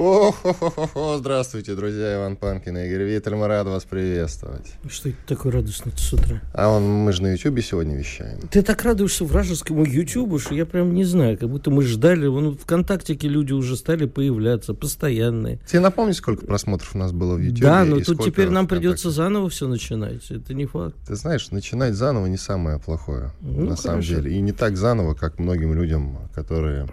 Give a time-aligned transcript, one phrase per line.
[0.00, 4.72] О-хо-хо-хо, здравствуйте, друзья, Иван Панкин и Игорь Виттель, мы рады вас приветствовать.
[4.88, 6.40] Что это такое радостное с утра?
[6.54, 8.40] А он, мы же на Ютубе сегодня вещаем.
[8.50, 12.56] Ты так радуешься вражескому Ютубу, что я прям не знаю, как будто мы ждали, вон
[12.56, 15.58] ВКонтактике люди уже стали появляться, постоянные.
[15.66, 17.60] Тебе напомни, сколько просмотров у нас было в Ютубе?
[17.60, 20.96] Да, но тут теперь нам придется заново все начинать, это не факт.
[21.06, 24.22] Ты знаешь, начинать заново не самое плохое, Ну, на самом хорошо.
[24.22, 24.34] деле.
[24.34, 26.88] И не так заново, как многим людям, которые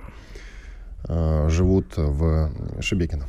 [1.08, 3.26] э, живут в Шебекино.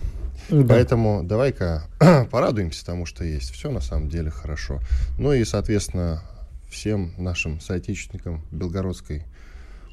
[0.50, 0.64] Да.
[0.68, 1.84] Поэтому давай-ка
[2.30, 3.50] порадуемся тому, что есть.
[3.50, 4.80] Все на самом деле хорошо.
[5.18, 6.22] Ну и, соответственно,
[6.70, 9.24] всем нашим соотечественникам Белгородской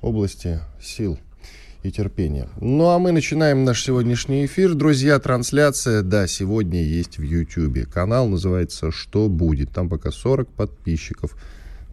[0.01, 1.19] области сил
[1.83, 2.47] и терпения.
[2.59, 4.73] Ну а мы начинаем наш сегодняшний эфир.
[4.73, 7.89] Друзья, трансляция, да, сегодня есть в YouTube.
[7.89, 9.71] Канал называется «Что будет?».
[9.71, 11.35] Там пока 40 подписчиков.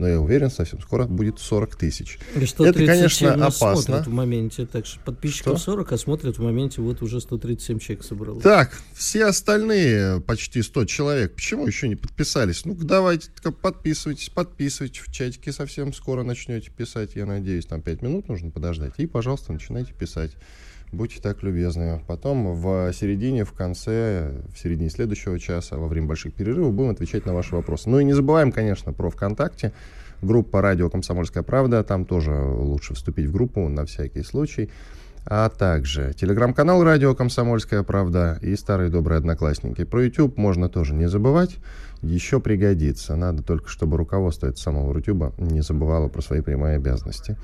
[0.03, 2.19] Но я уверен, совсем скоро будет 40 тысяч.
[2.35, 3.77] Это, конечно, опасно.
[3.77, 5.71] смотрят в моменте, так что подписчиков Что?
[5.77, 8.43] 40, а смотрят в моменте вот уже 137 человек собралось.
[8.43, 12.65] Так, все остальные, почти 100 человек, почему еще не подписались?
[12.65, 13.31] Ну, давайте
[13.63, 15.53] подписывайтесь, подписывайтесь в чатике.
[15.53, 18.95] Совсем скоро начнете писать, я надеюсь, там 5 минут нужно подождать.
[18.97, 20.33] И, пожалуйста, начинайте писать.
[20.93, 22.03] Будьте так любезны.
[22.07, 27.25] Потом в середине, в конце, в середине следующего часа, во время больших перерывов будем отвечать
[27.25, 27.89] на ваши вопросы.
[27.89, 29.73] Ну и не забываем, конечно, про ВКонтакте.
[30.21, 31.83] Группа «Радио Комсомольская правда».
[31.83, 34.71] Там тоже лучше вступить в группу на всякий случай.
[35.25, 39.85] А также телеграм-канал «Радио Комсомольская правда» и старые добрые одноклассники.
[39.85, 41.57] Про YouTube можно тоже не забывать.
[42.03, 43.17] Еще пригодится.
[43.17, 47.39] Надо только, чтобы руководство этого самого Рутюба не забывало про свои прямые обязанности.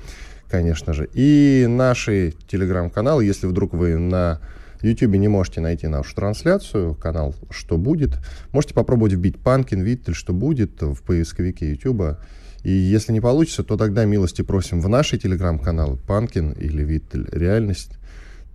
[0.49, 1.07] Конечно же.
[1.13, 4.41] И наши телеграм-каналы, если вдруг вы на
[4.81, 8.17] YouTube не можете найти нашу трансляцию, канал «Что будет?»,
[8.51, 12.17] можете попробовать вбить «Панкин», «Виттель», «Что будет?» в поисковике YouTube.
[12.63, 17.27] И если не получится, то тогда милости просим в наши телеграм-каналы «Панкин» или «Виттель.
[17.31, 17.91] Реальность».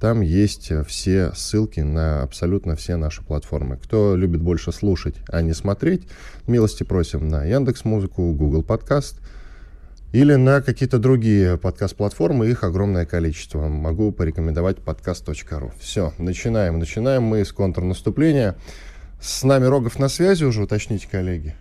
[0.01, 3.77] Там есть все ссылки на абсолютно все наши платформы.
[3.77, 6.09] Кто любит больше слушать, а не смотреть,
[6.47, 9.21] милости просим на Яндекс Музыку, Google Подкаст
[10.15, 12.49] или на какие-то другие подкаст-платформы.
[12.49, 13.67] Их огромное количество.
[13.67, 15.73] Могу порекомендовать подкаст.ру.
[15.81, 16.79] Все, начинаем.
[16.79, 18.55] Начинаем мы с контрнаступления.
[19.21, 21.57] С нами Рогов на связи уже, уточните, коллеги.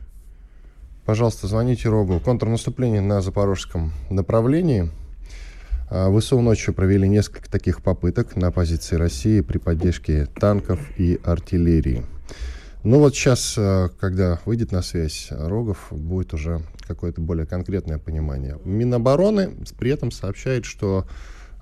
[1.04, 2.20] Пожалуйста, звоните Рогу.
[2.20, 4.92] Контрнаступление на запорожском направлении.
[5.90, 12.06] А, ВСУ ночью провели несколько таких попыток на позиции России при поддержке танков и артиллерии.
[12.84, 18.60] Ну вот сейчас, э, когда выйдет на связь Рогов, будет уже какое-то более конкретное понимание.
[18.66, 21.08] Минобороны при этом сообщает, что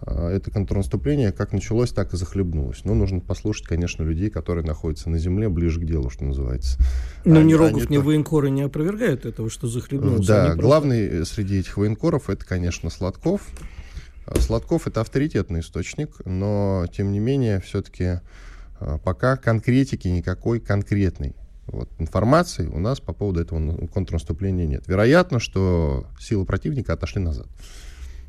[0.03, 2.85] э, это контрнаступление как началось, так и захлебнулось.
[2.85, 6.79] Но нужно послушать, конечно, людей, которые находятся на земле, ближе к делу, что называется.
[7.23, 10.27] Но Они- ни они Рогов, ни то- военкоры не опровергают этого, что захлебнулся.
[10.27, 13.41] да, Они просто- главный э, среди этих военкоров это, конечно, Сладков.
[14.39, 18.21] Сладков это авторитетный источник, но тем не менее все-таки
[19.03, 21.35] пока конкретики никакой конкретной
[21.67, 24.87] вот, информации у нас по поводу этого контрнаступления нет.
[24.87, 27.47] Вероятно, что силы противника отошли назад.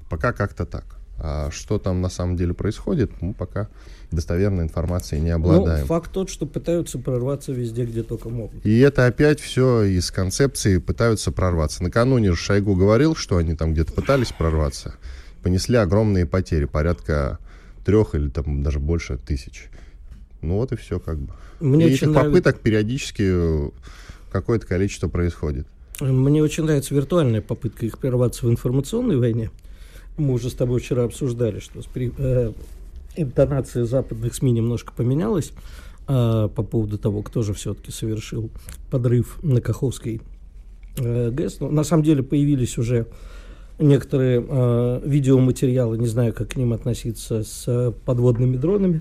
[0.08, 0.84] Пока как-то так.
[1.18, 3.68] А что там на самом деле происходит, мы пока
[4.10, 5.86] достоверной информацией не Ну, обладаем.
[5.86, 8.64] факт тот, что пытаются прорваться везде, где только могут.
[8.66, 11.82] И это опять все из концепции пытаются прорваться.
[11.82, 14.96] Накануне Шойгу говорил, что они там где-то пытались прорваться.
[15.42, 17.38] Понесли огромные потери, порядка
[17.84, 19.70] трех или там даже больше тысяч.
[20.42, 21.32] Ну вот и все как бы.
[21.60, 23.70] Мне и очень этих нравится- попыток периодически э,
[24.30, 25.66] какое-то количество происходит.
[26.00, 29.50] Мне очень нравится виртуальная попытка их прорваться в информационной войне.
[30.16, 32.52] Мы уже с тобой вчера обсуждали, что при- э,
[33.16, 35.52] интонация западных СМИ немножко поменялась
[36.08, 38.50] а, по поводу того, кто же все-таки совершил
[38.90, 40.20] подрыв на Каховской
[40.96, 41.60] э, ГЭС.
[41.60, 43.06] Но на самом деле появились уже
[43.78, 49.00] некоторые э, видеоматериалы, не знаю, как к ним относиться, с э, подводными дронами.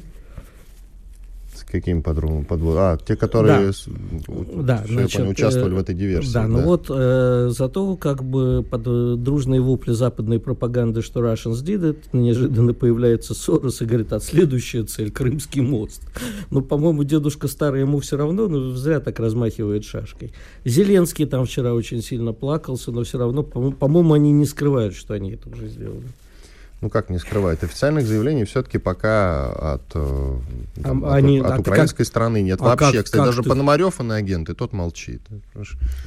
[1.54, 2.46] С каким подругом?
[2.46, 2.76] Подвод...
[2.78, 3.74] А, те, которые Да.
[3.74, 3.86] с-
[4.56, 6.34] Да, значит, понял, участвовали э, в этой диверсии.
[6.34, 11.64] Да, ну вот э, зато как бы под э, дружные вопли западной пропаганды, что Russians
[11.64, 16.02] did it, неожиданно появляется Сорос и говорит, а следующая цель– Крымский мост.
[16.50, 20.32] Ну, по-моему, дедушка старый ему все равно, ну, зря так размахивает шашкой.
[20.66, 25.14] Зеленский там вчера очень сильно плакался, но все равно, по-моему, по-моему, они не скрывают, что
[25.14, 26.04] они это уже сделали.
[26.82, 30.38] Ну как не скрывает, официальных заявлений все-таки пока от, э,
[30.82, 32.98] там, А, они- от, а от ты украинской как- страны нет а вообще.
[32.98, 35.22] как- Кстати, как даже ты- Пономарев, он агент, и тот молчит.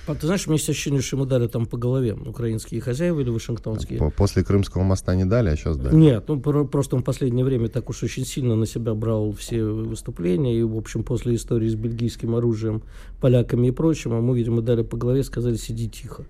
[0.06, 3.20] А ты знаешь, у меня есть ощущение, что ему дали там по голове украинские хозяева
[3.20, 3.98] или вашингтонские.
[4.00, 5.94] По- После Крымского моста не дали, а сейчас дали.
[5.94, 9.32] Нет, ну про- просто он в последнее время так уж очень сильно на себя брал
[9.32, 12.82] все выступления, и, в общем, после истории с бельгийским оружием,
[13.20, 16.24] поляками и прочим, ему, видимо, дали по голове, сказали, сиди тихо.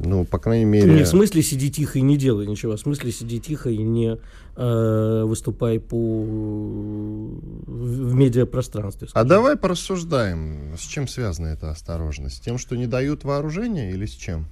[0.00, 0.92] Ну, по крайней мере...
[0.92, 3.78] Не в смысле сиди тихо и не делай ничего, а в смысле сиди тихо и
[3.78, 4.16] не
[4.56, 5.96] э, выступай по
[7.66, 9.08] в медиапространстве.
[9.08, 9.28] А скажем.
[9.28, 12.36] давай порассуждаем, с чем связана эта осторожность?
[12.36, 14.46] С тем, что не дают вооружения или с чем?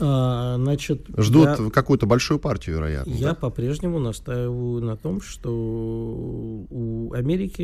[0.00, 3.10] А, значит, Ждут я- какую-то большую партию, вероятно.
[3.10, 3.34] Я да?
[3.34, 7.62] по-прежнему настаиваю на том, что у Америки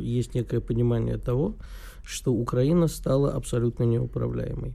[0.00, 1.56] есть некое понимание того,
[2.04, 4.74] что Украина стала абсолютно неуправляемой.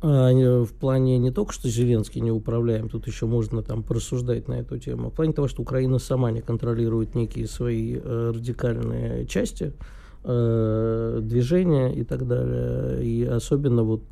[0.00, 4.54] А, не- В плане не только, что Зеленский неуправляем, тут еще можно там порассуждать на
[4.54, 9.26] эту тему, а в плане того, что Украина сама не контролирует некие свои э, радикальные
[9.26, 9.72] части,
[10.24, 14.02] э, движения и так далее, и особенно вот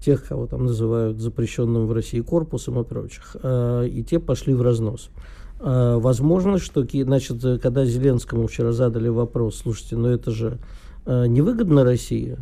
[0.00, 4.62] тех, кого там называют запрещенным в России корпусом и прочих, э, и те пошли в
[4.62, 5.10] разнос.
[5.58, 10.58] Возможно, что, значит, когда Зеленскому вчера задали вопрос, слушайте, ну это же
[11.06, 12.36] невыгодно России,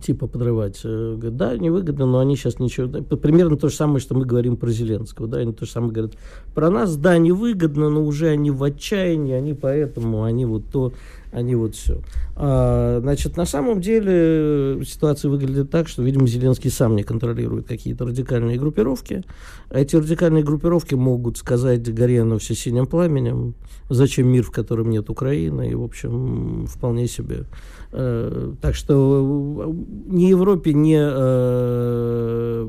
[0.00, 0.80] типа подрывать.
[0.84, 2.88] Э, Говорит, да, невыгодно, но они сейчас ничего...
[3.16, 5.28] Примерно то же самое, что мы говорим про Зеленского.
[5.28, 6.14] Да, они то же самое говорят.
[6.54, 10.92] Про нас, да, невыгодно, но уже они в отчаянии, они поэтому, они вот то,
[11.36, 12.00] они вот все.
[12.34, 18.58] значит, на самом деле ситуация выглядит так, что, видимо, Зеленский сам не контролирует какие-то радикальные
[18.58, 19.22] группировки.
[19.70, 23.54] А Эти радикальные группировки могут сказать Горяну все синим пламенем,
[23.90, 27.44] зачем мир, в котором нет Украины, и, в общем, вполне себе.
[27.92, 29.74] Э, Так что
[30.06, 32.66] ни Европе, ни, э,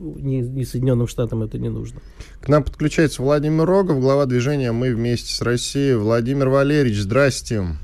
[0.00, 2.00] ни, ни Соединенным Штатам это не нужно.
[2.40, 5.94] К нам подключается Владимир Рогов, глава движения «Мы вместе с Россией».
[5.94, 7.76] Владимир Валерьевич, здрасте.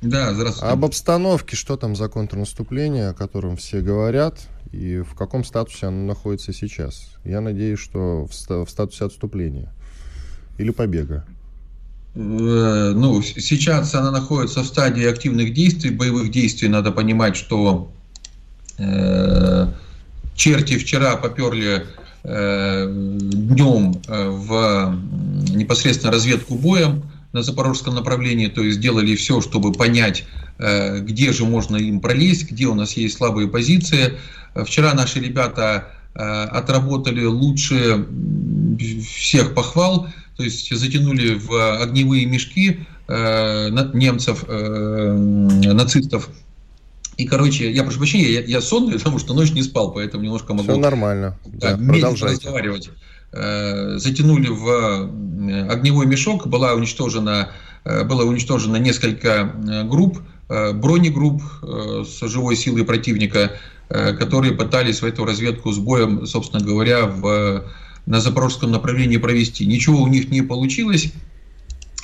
[0.00, 0.72] Да, здравствуйте.
[0.72, 4.38] Об обстановке, что там за контрнаступление, о котором все говорят,
[4.72, 7.10] и в каком статусе оно находится сейчас?
[7.24, 9.72] Я надеюсь, что в, в статусе отступления
[10.58, 11.26] или побега.
[12.14, 16.68] Э, Ну, сейчас она находится в стадии активных действий, боевых действий.
[16.68, 17.92] Надо понимать, что
[18.78, 19.66] э,
[20.40, 21.86] черти вчера поперли
[22.22, 27.02] днем в м, непосредственно разведку боем
[27.32, 30.24] на запорожском направлении, то есть сделали все, чтобы понять,
[30.58, 34.18] э, где же можно им пролезть, где у нас есть слабые позиции.
[34.54, 38.06] Э, Вчера наши ребята э, отработали лучше
[39.14, 45.12] всех похвал, то есть затянули в огневые мешки э, немцев, э,
[45.72, 46.28] нацистов.
[47.20, 50.54] И, короче, я прошу прощения, я, я сонный, потому что ночь не спал, поэтому немножко
[50.54, 51.38] могу Все нормально.
[51.44, 52.36] да, Да, продолжайте.
[52.36, 52.90] разговаривать.
[53.32, 57.50] Э, Затянули в э, огневой мешок, была уничтожена,
[57.84, 59.52] э, было уничтожено несколько
[59.84, 63.52] групп, бронегрупп с живой силой противника,
[63.88, 67.66] которые пытались в эту разведку с боем, собственно говоря, в,
[68.06, 69.64] на запорожском направлении провести.
[69.64, 71.12] Ничего у них не получилось.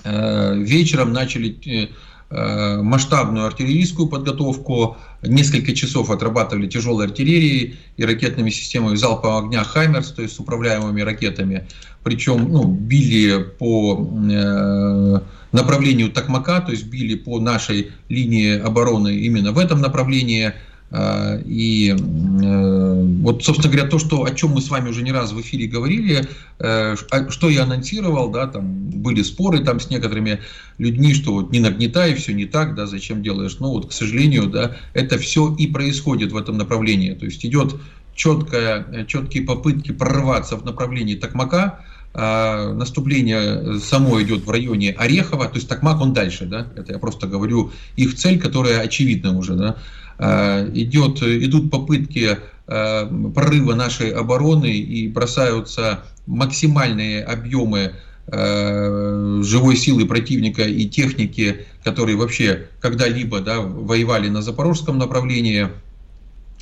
[0.05, 1.91] Вечером начали
[2.31, 4.97] масштабную артиллерийскую подготовку.
[5.23, 11.01] Несколько часов отрабатывали тяжелой артиллерией и ракетными системами залпового огня «Хаймерс», то есть с управляемыми
[11.03, 11.69] ракетами.
[12.03, 15.21] Причем ну, били по э,
[15.53, 20.53] направлению Токмака, то есть били по нашей линии обороны именно в этом направлении.
[20.91, 25.11] А, И э, вот, собственно говоря, то, что, о чем мы с вами уже не
[25.11, 26.29] раз в эфире говорили,
[26.59, 30.41] э, а что я анонсировал, да, там были споры там с некоторыми
[30.79, 33.57] людьми, что вот не нагнетай, все не так, да, зачем делаешь.
[33.59, 37.15] Но вот, к сожалению, да, это все и происходит в этом направлении.
[37.15, 37.75] То есть идет
[38.15, 41.81] четкая, э, четкие попытки прорваться в направлении Токмака,
[42.19, 46.99] а, наступление само идет в районе Орехова, то есть Токмак он дальше, да, это я
[46.99, 49.77] просто говорю их цель, которая очевидна уже, да,
[50.19, 57.93] идет, идут попытки а, прорыва нашей обороны и бросаются максимальные объемы
[58.27, 65.69] а, живой силы противника и техники, которые вообще когда-либо да, воевали на запорожском направлении.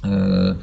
[0.02, 0.56] Э,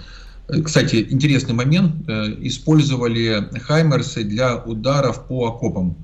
[0.64, 2.08] Кстати, интересный момент.
[2.08, 5.96] э, Использовали Хаймерсы для ударов по окопам.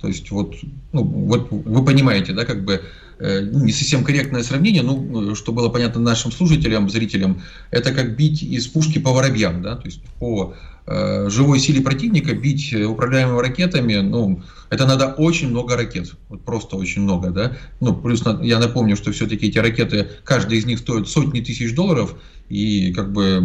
[0.00, 0.54] То есть вот,
[0.92, 2.80] ну, вот вы понимаете, да, как бы э,
[3.20, 8.66] не совсем корректное сравнение, ну, что было понятно нашим слушателям, зрителям, это как бить из
[8.66, 10.54] пушки по воробьям, да, то есть по
[10.86, 16.42] э, живой силе противника бить э, управляемыми ракетами, ну, это надо очень много ракет, вот
[16.42, 20.78] просто очень много, да, ну, плюс я напомню, что все-таки эти ракеты, каждая из них
[20.78, 22.16] стоит сотни тысяч долларов,
[22.48, 23.40] и как бы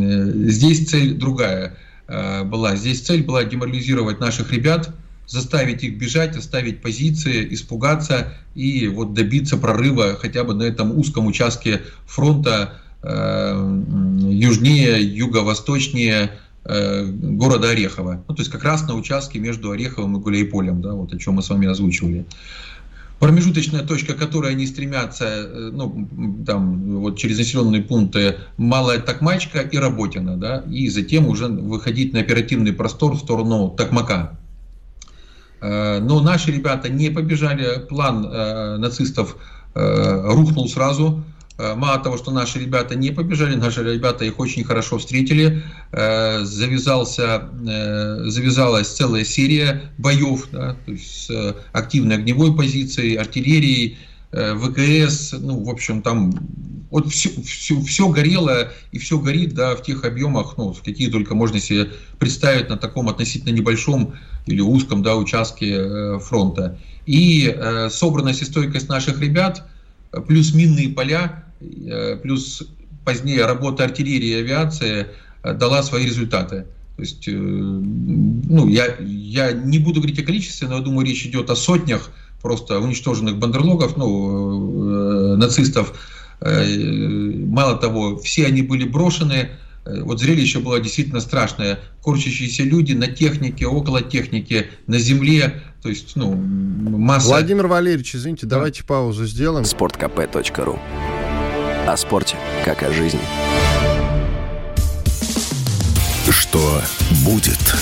[0.00, 1.76] э, здесь цель другая.
[2.08, 2.74] была.
[2.74, 4.94] Здесь цель была деморализировать наших ребят,
[5.28, 11.26] заставить их бежать, оставить позиции, испугаться и вот добиться прорыва хотя бы на этом узком
[11.26, 13.80] участке фронта э,
[14.30, 16.30] южнее, юго-восточнее
[16.64, 18.24] э, города Орехово.
[18.26, 21.34] Ну, то есть как раз на участке между Ореховым и Гуляйполем, да, вот о чем
[21.34, 22.24] мы с вами озвучивали.
[23.18, 26.08] Промежуточная точка, к которой они стремятся, э, ну,
[26.46, 32.20] там, вот через населенные пункты Малая Токмачка и Работина, да, и затем уже выходить на
[32.20, 34.38] оперативный простор в сторону Токмака.
[35.60, 39.36] Э, но наши ребята не побежали, план э, нацистов
[39.74, 41.24] э, рухнул сразу.
[41.58, 45.64] Мало того, что наши ребята не побежали, наши ребята их очень хорошо встретили.
[45.90, 47.48] Завязался,
[48.26, 53.98] завязалась целая серия боев, да, то есть с активной огневой позицией, артиллерией,
[54.30, 56.32] ВКС, ну, в общем, там
[56.90, 61.34] вот все, все, все горело и все горит, да, в тех объемах, ну, какие только
[61.34, 64.14] можно себе представить на таком относительно небольшом
[64.46, 66.78] или узком, да, участке э, фронта.
[67.06, 69.64] И э, собранность и стойкость наших ребят,
[70.26, 72.62] плюс минные поля, э, плюс
[73.04, 75.06] позднее работа артиллерии и авиации
[75.42, 76.66] э, дала свои результаты.
[76.96, 81.24] То есть, э, ну, я, я не буду говорить о количестве, но я думаю, речь
[81.26, 82.10] идет о сотнях
[82.42, 85.92] просто уничтоженных бандерлогов, ну, э, нацистов,
[86.40, 89.50] Э, мало того, все они были брошены.
[89.84, 91.80] Э, вот зрелище было действительно страшное.
[92.02, 95.62] Корчащиеся люди на технике, около техники, на земле.
[95.82, 97.28] То есть, ну, масса...
[97.28, 98.56] Владимир Валерьевич, извините, да.
[98.56, 99.64] давайте паузу сделаем.
[99.64, 100.78] Спорткп.ру
[101.86, 103.20] О спорте, как о жизни.
[106.30, 106.82] Что
[107.24, 107.74] будет?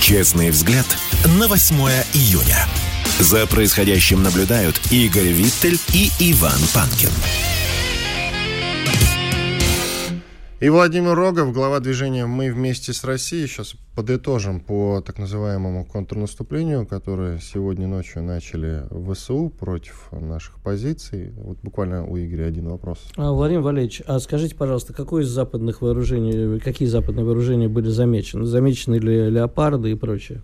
[0.00, 0.86] Честный взгляд
[1.38, 1.76] на 8
[2.12, 2.66] июня.
[3.22, 7.10] За происходящим наблюдают Игорь Виттель и Иван Панкин.
[10.58, 13.46] И Владимир Рогов, глава движения «Мы вместе с Россией».
[13.46, 21.30] Сейчас подытожим по так называемому контрнаступлению, которое сегодня ночью начали в ВСУ против наших позиций.
[21.36, 22.98] Вот буквально у Игоря один вопрос.
[23.16, 28.46] А, Владимир Валерьевич, а скажите, пожалуйста, какое из западных вооружений, какие западные вооружения были замечены?
[28.46, 30.42] Замечены ли леопарды и прочее?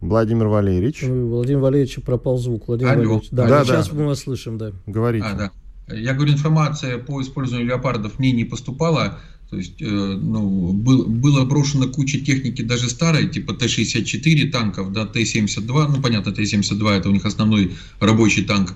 [0.00, 1.02] Владимир Валерьевич.
[1.02, 2.68] Владимир Валерьевич пропал звук.
[2.68, 3.00] Владимир Алло.
[3.00, 3.28] Валерьевич.
[3.30, 3.94] Да, да, сейчас да.
[3.94, 4.72] мы вас слышим, да.
[4.86, 5.26] Говорите.
[5.26, 5.50] А, да.
[5.94, 9.18] Я говорю, информация по использованию леопардов мне не поступала.
[9.50, 15.06] То есть, э, ну, был, было брошено куча техники даже старой, типа Т-64 танков, да,
[15.06, 18.70] Т-72, ну, понятно, Т-72 это у них основной рабочий танк.
[18.70, 18.74] А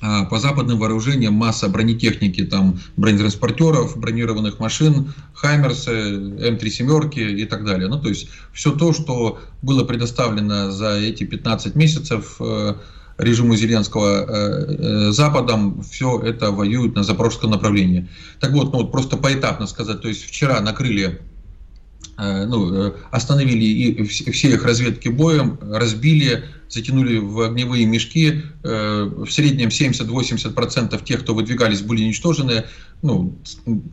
[0.00, 7.88] по западным вооружениям масса бронетехники, там, бронетранспортеров, бронированных машин, Хаймерсы, М3 семерки и так далее.
[7.88, 12.74] Ну, то есть, все то, что было предоставлено за эти 15 месяцев, э,
[13.18, 14.76] режиму Зеленского э,
[15.08, 18.08] э, Западом, все это воюет на запорожском направлении.
[18.40, 21.20] Так вот, ну вот просто поэтапно сказать, то есть вчера накрыли
[22.18, 28.42] ну, остановили и все их разведки боем, разбили, затянули в огневые мешки.
[28.62, 32.64] В среднем 70-80% тех, кто выдвигались, были уничтожены.
[33.02, 33.38] Ну,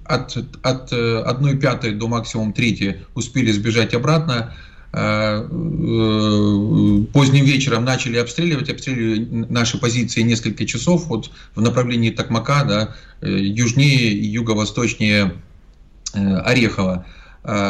[0.05, 4.55] от, от 1 пятой до максимум трети успели сбежать обратно.
[4.97, 12.63] Э, э, поздним вечером начали обстреливать, обстреливали наши позиции несколько часов вот в направлении Токмака,
[12.63, 15.33] да, э, южнее и юго-восточнее
[16.13, 17.05] Орехова.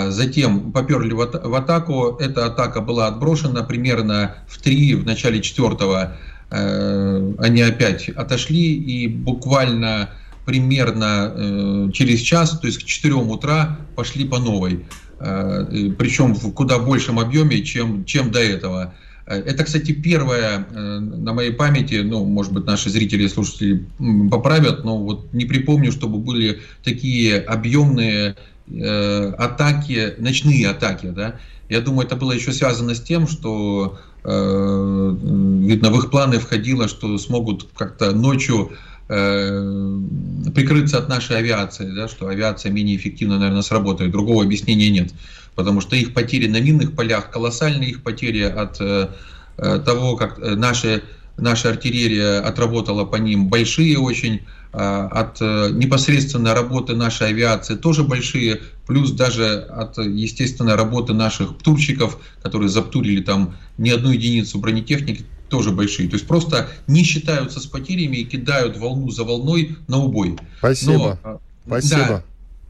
[0.10, 2.18] Затем поперли в атаку.
[2.20, 6.12] Эта атака была отброшена примерно в 3, в начале 4
[6.52, 10.12] они опять отошли и буквально
[10.46, 14.86] примерно через час, то есть к 4 утра пошли по новой.
[15.20, 15.66] Э,
[15.98, 18.94] причем в куда большем объеме, чем, чем до этого.
[19.26, 23.86] Э, это, кстати, первое э, на моей памяти, ну, может быть, наши зрители и слушатели
[24.30, 28.36] поправят, но вот не припомню, чтобы были такие объемные
[28.68, 31.36] э, атаки, ночные атаки, да.
[31.70, 36.88] Я думаю, это было еще связано с тем, что, э, видно, в их планы входило,
[36.88, 38.72] что смогут как-то ночью
[39.08, 40.00] Э,
[40.56, 44.12] прикрыться от нашей авиации, да, что авиация менее эффективно, наверное, сработает.
[44.12, 45.14] Другого объяснения нет.
[45.54, 49.10] Потому что их потери на минных полях колоссальные, их потери от э,
[49.58, 51.04] э того, как э, наши,
[51.38, 54.42] наша артиллерия отработала по ним, большие очень.
[54.78, 61.58] Э, от э, непосредственно работы нашей авиации тоже большие, плюс даже от естественной работы наших
[61.58, 66.10] птурщиков, которые заптурили там не одну единицу бронетехники, тоже большие.
[66.10, 70.36] То есть просто не считаются с потерями и кидают волну за волной на убой.
[70.58, 70.92] Спасибо.
[70.92, 72.08] Но, а, Спасибо.
[72.08, 72.24] Да,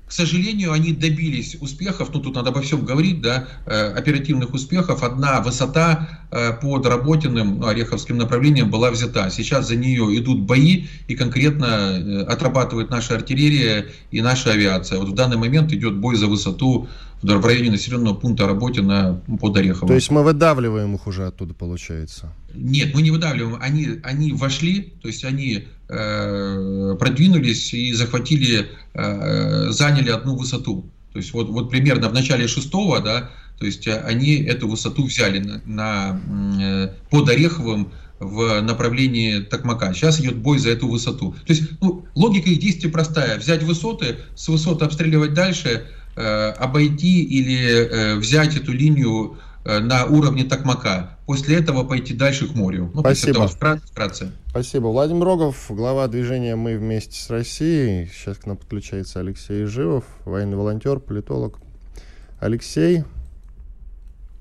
[0.07, 5.01] к сожалению, они добились успехов, ну тут надо обо всем говорить, да, э, оперативных успехов.
[5.01, 9.31] Одна высота э, под Работиным, ну, Ореховским направлением была взята.
[9.31, 14.99] Сейчас за нее идут бои и конкретно э, отрабатывает наша артиллерия и наша авиация.
[14.99, 16.87] Вот в данный момент идет бой за высоту
[17.33, 19.87] в районе населенного пункта Работина под Ореховым.
[19.87, 22.33] То есть мы выдавливаем их уже оттуда, получается?
[22.53, 23.57] Нет, мы не выдавливаем.
[23.61, 30.89] Они, они вошли, то есть они э, продвинулись и захватили, э, заняли одну высоту.
[31.13, 35.39] То есть вот, вот примерно в начале шестого, да, то есть они эту высоту взяли
[35.39, 36.21] на, на,
[36.61, 39.93] э, под Ореховым в направлении Токмака.
[39.93, 41.35] Сейчас идет бой за эту высоту.
[41.45, 43.37] То есть ну, логика их действий простая.
[43.37, 50.43] Взять высоты, с высоты обстреливать дальше, обойти или э, взять эту линию Э, на уровне
[50.43, 51.17] Токмака.
[51.25, 52.91] После этого пойти дальше к морю.
[52.93, 53.47] Ну, Спасибо.
[53.47, 54.31] Вкратце.
[54.49, 54.87] Спасибо.
[54.87, 58.07] Владимир Рогов, глава движения «Мы вместе с Россией».
[58.13, 61.57] Сейчас к нам подключается Алексей Живов, военный волонтер, политолог.
[62.39, 63.03] Алексей.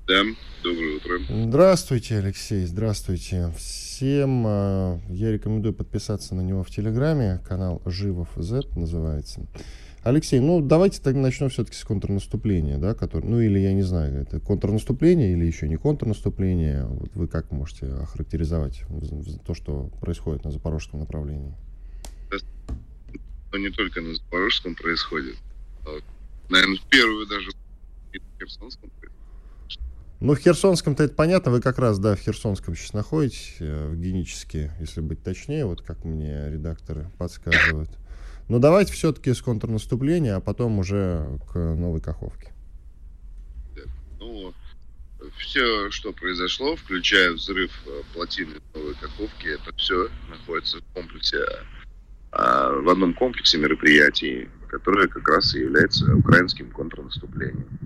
[0.07, 0.21] Да,
[0.63, 1.19] доброе утро.
[1.27, 3.51] Здравствуйте, Алексей, здравствуйте.
[3.57, 7.41] Всем э, я рекомендую подписаться на него в Телеграме.
[7.47, 9.41] Канал Живов Z называется.
[10.05, 14.21] Алексей, ну давайте тогда начнем все-таки с контрнаступления, да, который, ну или я не знаю,
[14.21, 16.85] это контрнаступление или еще не контрнаступление.
[16.85, 18.83] Вот вы как можете охарактеризовать
[19.47, 21.55] то, что происходит на запорожском направлении?
[23.51, 25.37] Но не только на запорожском происходит.
[25.87, 25.97] А,
[26.49, 28.91] наверное, в первую даже в Херсонском
[30.19, 33.95] ну, в Херсонском-то это понятно, вы как раз, да, в Херсонском сейчас находитесь, э, в
[33.95, 37.89] генически, если быть точнее, вот как мне редакторы подсказывают.
[38.47, 42.53] Но давайте все-таки с контрнаступления, а потом уже к новой Каховке.
[44.19, 44.53] Ну,
[45.37, 51.43] все, что произошло, включая взрыв э, плотины Новой Каховки, это все находится в комплексе,
[52.31, 57.79] а, в одном комплексе мероприятий, которое как раз и является украинским контрнаступлением.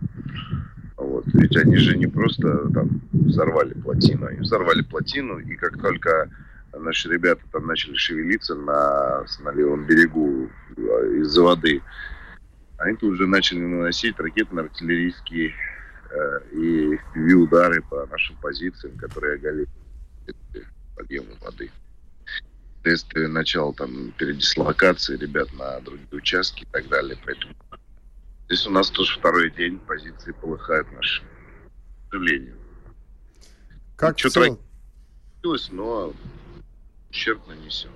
[0.98, 1.26] Вот.
[1.28, 6.30] Ведь они же не просто там взорвали плотину, они взорвали плотину, и как только
[6.78, 10.82] наши ребята там начали шевелиться на, на левом берегу э,
[11.22, 11.82] из-за воды.
[12.78, 15.54] Они тут уже начали наносить ракетно-артиллерийские
[16.12, 19.68] э, и FPV-удары по нашим позициям, которые оголили
[20.96, 21.72] подъема воды.
[22.80, 27.18] Вследствие начала там передислокации ребят на другие участки и так далее.
[27.26, 27.54] Поэтому
[28.46, 31.22] здесь у нас тоже второй день позиции полыхают наши.
[31.22, 32.56] К сожалению.
[33.98, 34.58] Как Что-то
[35.72, 36.14] но
[37.10, 37.92] ущерб нанесен.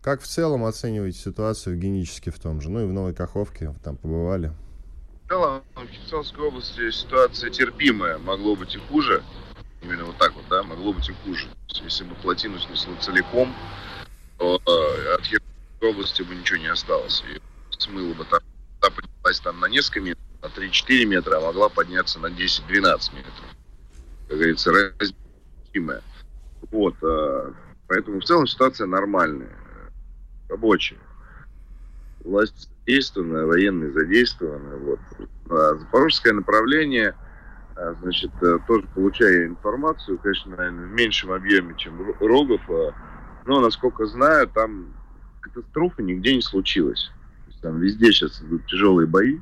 [0.00, 2.70] Как в целом оцениваете ситуацию в Геническе в том же?
[2.70, 4.52] Ну и в Новой Каховке там побывали?
[5.24, 8.18] В целом в Херсонской области ситуация терпимая.
[8.18, 9.22] Могло быть и хуже.
[9.82, 11.48] Именно вот так вот, да, могло быть и хуже.
[11.68, 13.54] Если бы плотину снесло целиком,
[14.38, 17.22] то э, от Херсонской области бы ничего не осталось.
[17.34, 17.40] И
[17.78, 18.40] смыло бы там,
[18.80, 22.70] та поднялась там на несколько метров, на 3-4 метра, а могла подняться на 10-12
[23.16, 23.44] метров.
[24.28, 26.02] Как говорится, разнимая.
[26.70, 26.94] Вот.
[27.88, 29.56] Поэтому в целом ситуация нормальная,
[30.48, 30.98] рабочая.
[32.22, 34.76] Власть задействована, военные задействованы.
[34.76, 35.00] Вот.
[35.50, 37.14] А запорожское направление,
[37.76, 42.92] а, значит, э, тоже получая информацию, конечно, наверное, в меньшем объеме, чем Рогов, а,
[43.46, 44.92] но, насколько знаю, там
[45.40, 47.10] катастрофы нигде не случилось.
[47.62, 49.40] Там везде сейчас идут тяжелые бои,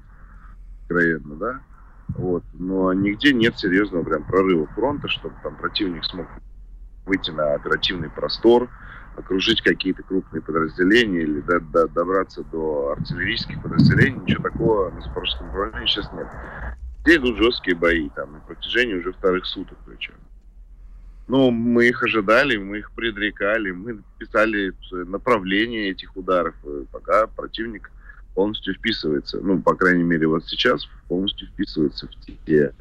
[0.83, 1.61] откровенно, да,
[2.09, 6.27] вот, но нигде нет серьезного прям прорыва фронта, чтобы там противник смог
[7.07, 8.69] выйти на оперативный простор,
[9.17, 15.47] окружить какие-то крупные подразделения или до, до, добраться до артиллерийских подразделений, ничего такого на Запорожском
[15.47, 16.27] направлении сейчас нет.
[17.03, 20.15] Где идут жесткие бои, там, на протяжении уже вторых суток причем.
[21.29, 26.55] Ну, мы их ожидали, мы их предрекали, мы писали направление этих ударов,
[26.93, 27.91] пока противник
[28.35, 32.11] полностью вписывается, ну, по крайней мере, вот сейчас полностью вписывается в
[32.47, 32.73] те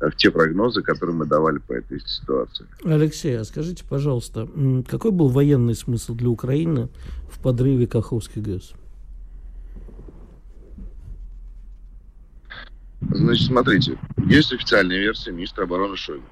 [0.00, 2.66] в те прогнозы, которые мы давали по этой ситуации.
[2.84, 4.48] Алексей, а скажите, пожалуйста,
[4.88, 6.88] какой был военный смысл для Украины
[7.30, 8.72] в подрыве Каховской ГЭС?
[13.02, 16.24] Значит, смотрите, есть официальная версия министра обороны Шойгу.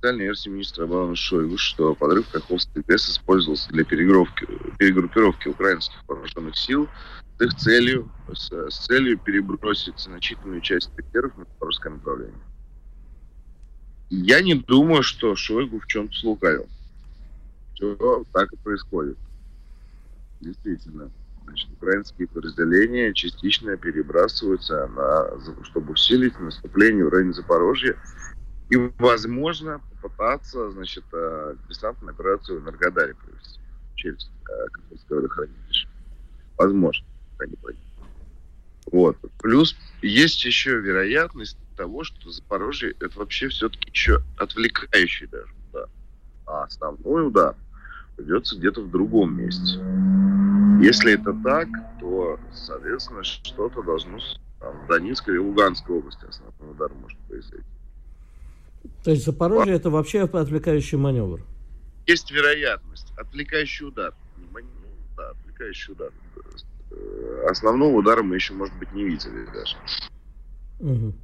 [0.00, 6.88] Официальная версия министра обороны Шойгу, что подрыв Каховской ГЭС использовался для перегруппировки, украинских вооруженных сил
[7.38, 12.40] с их целью, с, с целью перебросить значительную часть резервов на запорожское направление.
[14.08, 16.66] Я не думаю, что Шойгу в чем-то слукавил.
[17.74, 19.18] Все так и происходит.
[20.40, 21.10] Действительно.
[21.44, 27.98] Значит, украинские подразделения частично перебрасываются на, чтобы усилить наступление в районе Запорожья
[28.70, 33.60] и, возможно, попытаться, значит, э, десантную операцию в Энергодаре провести
[33.96, 35.88] через э, Каховское водохранилище.
[36.56, 37.06] Возможно
[37.38, 37.82] они пойдут.
[38.92, 39.16] Вот.
[39.38, 45.88] Плюс есть еще вероятность того, что Запорожье это вообще все-таки еще отвлекающий даже удар.
[46.46, 47.56] А основной удар
[48.16, 49.78] придется где-то в другом месте.
[50.84, 51.68] Если это так,
[52.00, 54.18] то, соответственно, что-то должно
[54.58, 57.64] там, в Донецкой или Луганской области основной удар может произойти.
[59.02, 61.40] То есть Запорожье это вообще отвлекающий маневр?
[62.06, 63.12] Есть вероятность.
[63.16, 64.14] Отвлекающий удар.
[64.36, 64.60] Ну,
[65.16, 66.10] да, отвлекающий удар.
[66.90, 69.76] Э, основного удара мы еще, может быть, не видели даже.
[70.80, 71.14] Угу.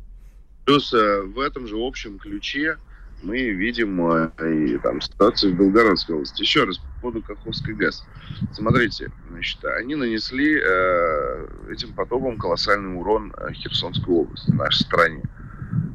[0.64, 2.78] Плюс э, в этом же общем ключе
[3.22, 4.30] мы видим э,
[4.68, 6.42] и там ситуацию в Белгородской области.
[6.42, 8.04] Еще раз по поводу Каховской ГЭС.
[8.52, 15.22] Смотрите, значит, они нанесли э, этим потоком колоссальный урон Херсонской области, нашей стране.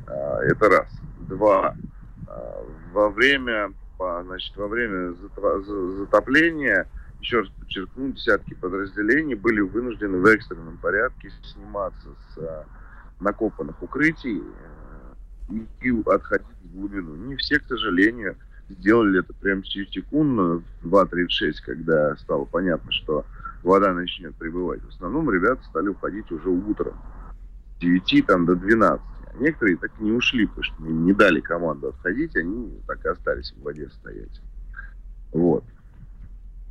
[0.08, 0.88] Э, это раз.
[1.28, 1.76] Два.
[2.28, 2.64] Э,
[2.94, 6.88] во время, значит, во время затопления,
[7.22, 12.64] еще раз подчеркну, десятки подразделений были вынуждены в экстренном порядке сниматься с э,
[13.20, 14.42] накопанных укрытий
[15.82, 17.16] и отходить в глубину.
[17.16, 18.38] Не все, к сожалению,
[18.70, 23.26] сделали это прямо секундно, в 2.36, когда стало понятно, что
[23.64, 24.82] вода начнет прибывать.
[24.82, 26.94] В основном ребята стали уходить уже утром,
[27.76, 29.02] с 9 там, до 12.
[29.40, 33.64] Некоторые так не ушли, потому что не дали команду отходить, они так и остались в
[33.64, 34.42] воде стоять.
[35.32, 35.64] Вот.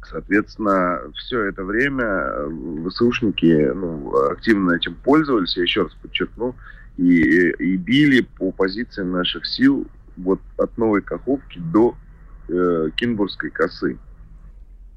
[0.05, 2.49] Соответственно, все это время
[2.89, 6.55] ВСУшники ну, активно этим пользовались, я еще раз подчеркну,
[6.97, 11.97] и, и били по позициям наших сил вот от Новой Каховки до
[12.49, 13.99] э, Кинбургской косы.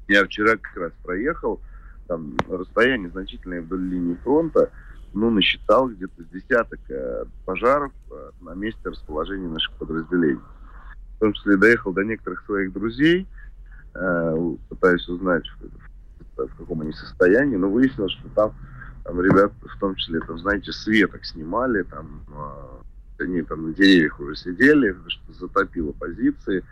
[0.08, 1.60] Я вчера как раз проехал,
[2.08, 4.70] там расстояние значительное вдоль линии фронта,
[5.14, 10.40] ну, насчитал где-то с десяток э, пожаров э, на месте расположения наших подразделений.
[11.16, 13.26] В том числе доехал до некоторых своих друзей,
[13.94, 15.44] э, пытаюсь узнать,
[16.36, 18.54] в, каком они состоянии, но выяснилось, что там
[19.04, 22.22] там ребят, в том числе, там, знаете, светок снимали, там,
[23.18, 26.64] они там на деревьях уже сидели, что затопило позиции,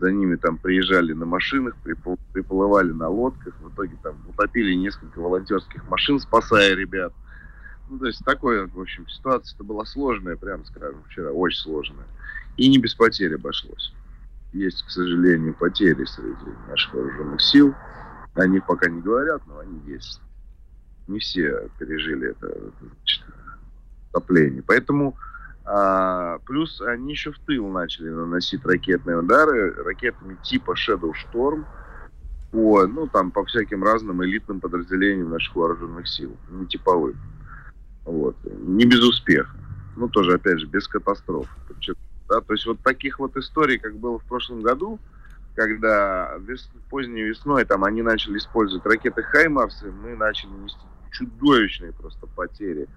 [0.00, 5.20] за ними там приезжали на машинах, припл- приплывали на лодках, в итоге там утопили несколько
[5.20, 7.12] волонтерских машин, спасая ребят.
[7.88, 12.06] Ну, то есть такое, в общем, ситуация-то была сложная, прямо скажем, вчера, очень сложная.
[12.56, 13.92] И не без потерь обошлось.
[14.52, 17.74] Есть, к сожалению, потери среди наших вооруженных сил.
[18.34, 20.20] Они пока не говорят, но они есть
[21.08, 22.48] не все пережили это
[22.80, 23.24] значит,
[24.12, 24.62] топление.
[24.66, 25.16] Поэтому
[25.64, 31.64] а, плюс они еще в тыл начали наносить ракетные удары ракетами типа Shadow Storm
[32.52, 37.16] по, ну, там, по всяким разным элитным подразделениям наших вооруженных сил, не типовым.
[38.06, 38.36] Вот.
[38.44, 39.54] Не без успеха.
[39.96, 41.48] Ну, тоже, опять же, без катастроф.
[42.28, 44.98] Да, то есть вот таких вот историй, как было в прошлом году,
[45.54, 50.80] когда вес, поздней весной там они начали использовать ракеты Хаймарсы, мы начали нести
[51.12, 52.88] чудовищные просто потери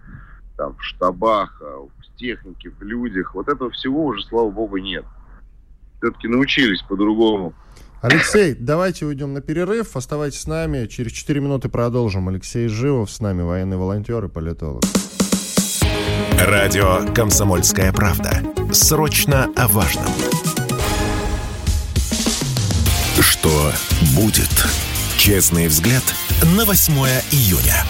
[0.58, 3.34] там в штабах, а, в технике, в людях.
[3.34, 5.06] Вот этого всего уже, слава богу, нет.
[6.00, 7.54] Все-таки научились по-другому.
[8.02, 9.98] Алексей, давайте уйдем на перерыв.
[9.98, 10.88] Оставайтесь с нами.
[10.88, 12.30] Через 4 минуты продолжим.
[12.30, 14.84] Алексей Живов с нами, военный волонтер и политолог.
[16.40, 18.42] Радио «Комсомольская правда».
[18.72, 20.06] Срочно о важном.
[23.20, 23.72] Что
[24.16, 24.66] будет?
[25.18, 26.04] Честный взгляд
[26.56, 26.94] на 8
[27.32, 27.84] июня.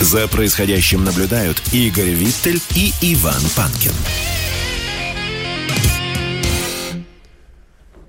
[0.00, 3.92] За происходящим наблюдают Игорь Виттель и Иван Панкин.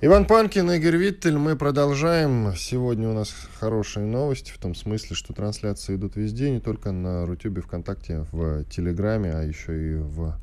[0.06, 2.52] Иван Панкин, Игорь Виттель, мы продолжаем.
[2.58, 7.26] Сегодня у нас хорошие новости, в том смысле, что трансляции идут везде, не только на
[7.26, 10.38] Рутюбе, ВКонтакте, в Телеграме, а еще и в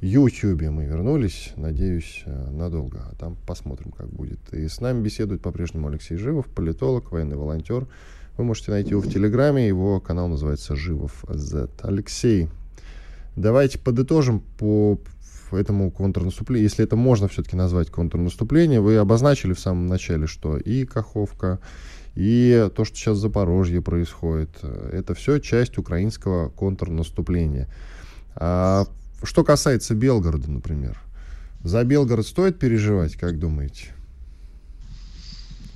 [0.00, 3.06] Ютьюбе мы вернулись, надеюсь, э, надолго.
[3.08, 4.40] А там посмотрим, как будет.
[4.52, 7.86] И с нами беседует по-прежнему Алексей Живов, политолог, военный волонтер.
[8.38, 11.68] Вы можете найти его в Телеграме, его канал называется Живов Z.
[11.82, 12.48] Алексей,
[13.36, 14.98] давайте подытожим по
[15.56, 20.84] этому контрнаступлению, если это можно все-таки назвать контрнаступление, вы обозначили в самом начале, что и
[20.84, 21.60] Каховка,
[22.14, 27.68] и то, что сейчас в Запорожье происходит, это все часть украинского контрнаступления.
[28.34, 28.86] А
[29.22, 30.98] что касается Белгорода, например,
[31.62, 33.94] за Белгород стоит переживать, как думаете?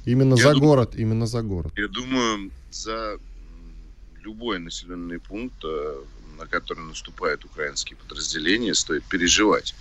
[0.05, 0.61] Именно я за дум...
[0.61, 1.73] город, именно за город.
[1.77, 3.19] Я думаю, за
[4.23, 5.97] любой населенный пункт, э,
[6.37, 9.75] на который наступают украинские подразделения, стоит переживать.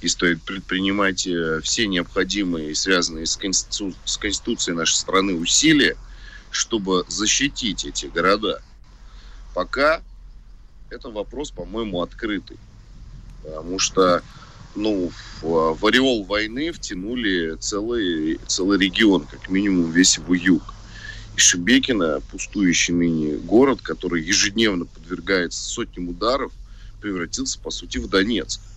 [0.00, 3.94] И стоит предпринимать э, все необходимые связанные с, конститу...
[4.04, 5.96] с Конституцией нашей страны усилия,
[6.50, 8.62] чтобы защитить эти города.
[9.54, 10.02] Пока
[10.88, 12.56] это вопрос, по-моему, открытый.
[13.42, 14.22] Потому что
[14.74, 15.10] ну,
[15.40, 20.62] в, в ореол войны втянули целый, целый регион, как минимум весь его юг.
[21.36, 26.52] И Шебекино, пустующий ныне город, который ежедневно подвергается сотням ударов,
[27.00, 28.69] превратился, по сути, в Донецк.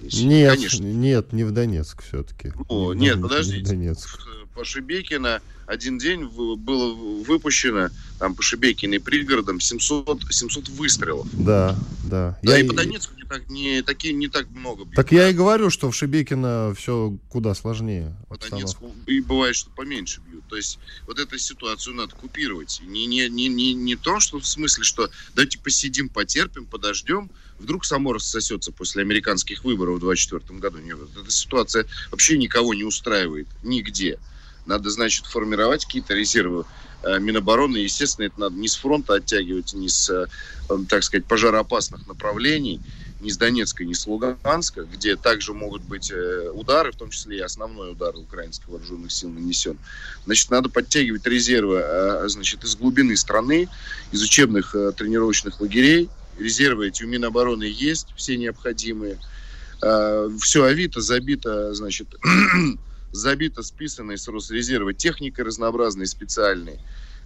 [0.00, 0.84] Нет, Конечно.
[0.84, 2.52] нет, не в Донецк все-таки.
[2.68, 3.70] Ну, не нет, подождите.
[3.70, 4.20] Донецк.
[4.54, 11.28] По Шебекино один день было выпущено там по Шебекино и пригородам 700, 700 выстрелов.
[11.32, 12.36] Да, да.
[12.42, 12.64] Да, я...
[12.64, 14.96] и по Донецку не так, не, такие, не так много бьют.
[14.96, 18.16] Так я и говорю, что в Шебекино все куда сложнее.
[18.28, 20.44] По Донецку и бывает, что поменьше бьют.
[20.48, 22.82] То есть вот эту ситуацию надо купировать.
[22.84, 27.30] Не, не, не, не, не то, что в смысле, что давайте посидим, потерпим, подождем,
[27.60, 30.78] вдруг само рассосется после американских выборов в 2024 году.
[30.78, 34.18] Нет, эта ситуация вообще никого не устраивает нигде.
[34.66, 36.64] Надо, значит, формировать какие-то резервы
[37.02, 37.78] э, Минобороны.
[37.78, 40.26] Естественно, это надо не с фронта оттягивать, не с, э,
[40.88, 42.80] так сказать, пожароопасных направлений,
[43.20, 47.38] не с Донецка, не с Луганска, где также могут быть э, удары, в том числе
[47.38, 49.78] и основной удар украинских вооруженных сил нанесен.
[50.24, 51.82] Значит, надо подтягивать резервы
[52.28, 53.68] значит, из глубины страны,
[54.12, 56.08] из учебных тренировочных лагерей.
[56.40, 59.18] Резервы эти у Минобороны есть, все необходимые.
[59.80, 62.14] Все Авито забито, значит,
[63.12, 66.78] забито списанной с Росрезерва техникой разнообразной, специальной.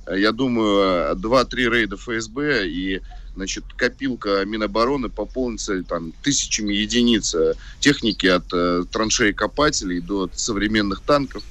[0.06, 3.00] Э, я думаю, 2-3 рейда ФСБ и
[3.34, 11.00] значит, копилка Минобороны пополнится там, тысячами единиц э, техники от э, траншей копателей до современных
[11.00, 11.42] танков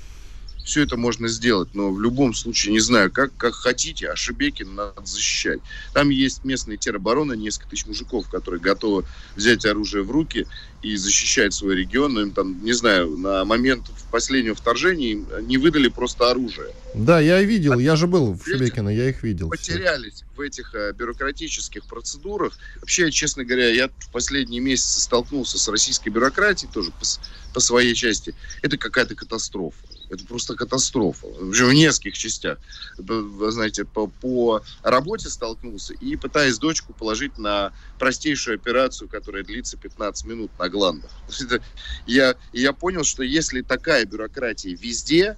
[0.63, 4.75] все это можно сделать, но в любом случае, не знаю, как, как хотите, а Шебекин
[4.75, 5.59] надо защищать.
[5.93, 9.03] Там есть местные теробороны, несколько тысяч мужиков, которые готовы
[9.35, 10.47] взять оружие в руки
[10.81, 12.13] и защищать свой регион.
[12.13, 16.73] Но им там, не знаю, на момент последнего вторжения им не выдали просто оружие.
[16.93, 19.49] Да, я видел, я же был в Шебекино, я их видел.
[19.49, 22.57] Потерялись в этих а, бюрократических процедурах.
[22.79, 27.05] Вообще, честно говоря, я в последние месяцы столкнулся с российской бюрократией тоже по,
[27.53, 28.35] по своей части.
[28.61, 29.77] Это какая-то катастрофа.
[30.13, 31.25] Это просто катастрофа.
[31.25, 32.59] Уже в нескольких частях.
[32.97, 39.75] Вы знаете, по, по работе столкнулся и пытаясь дочку положить на простейшую операцию, которая длится
[39.75, 41.11] 15 минут на гландах.
[42.05, 45.37] Я, я понял, что если такая бюрократия везде,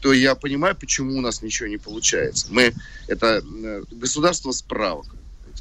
[0.00, 2.46] то я понимаю, почему у нас ничего не получается.
[2.50, 2.72] Мы
[3.08, 5.06] это э, государство справок.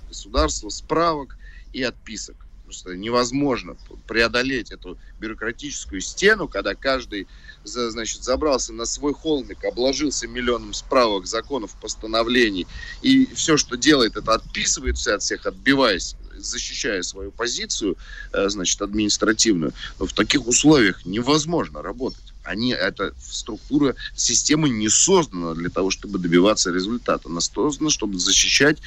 [0.08, 1.38] Государство справок
[1.72, 2.36] и отписок.
[2.74, 7.28] Просто невозможно преодолеть эту бюрократическую стену, когда каждый
[7.64, 12.66] значит, забрался на свой холмик, обложился миллионом справок, законов, постановлений,
[13.04, 17.96] и все, что делает, это отписывает все от всех, отбиваясь защищая свою позицию,
[18.32, 22.34] э, значит, административную, но в таких условиях невозможно работать.
[22.44, 27.30] Они, эта структура, система не создана для того, чтобы добиваться результата.
[27.30, 28.80] Она создана, чтобы защищать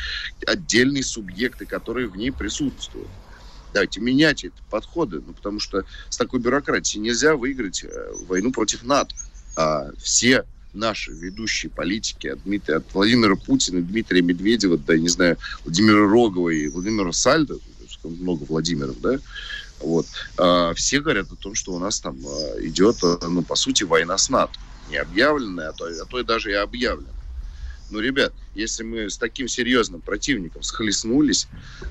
[0.44, 3.08] отдельные субъекты, которые в ней присутствуют.
[3.72, 8.82] Давайте менять эти подходы, ну, потому что с такой бюрократией нельзя выиграть э, войну против
[8.84, 9.14] НАТО.
[9.56, 15.38] А все наши ведущие политики, от, Дмитрия, от Владимира Путина, Дмитрия Медведева, да, не знаю,
[15.64, 17.54] Владимира Рогова и Владимира Сальда,
[18.04, 19.18] много Владимиров, да,
[19.80, 20.06] вот,
[20.38, 24.16] а, все говорят о том, что у нас там а, идет, ну, по сути, война
[24.16, 24.52] с НАТО.
[24.88, 27.12] Не объявленная, а то, а то и даже и объявленная.
[27.90, 31.46] Ну, ребят, если мы с таким серьезным противником схлестнулись,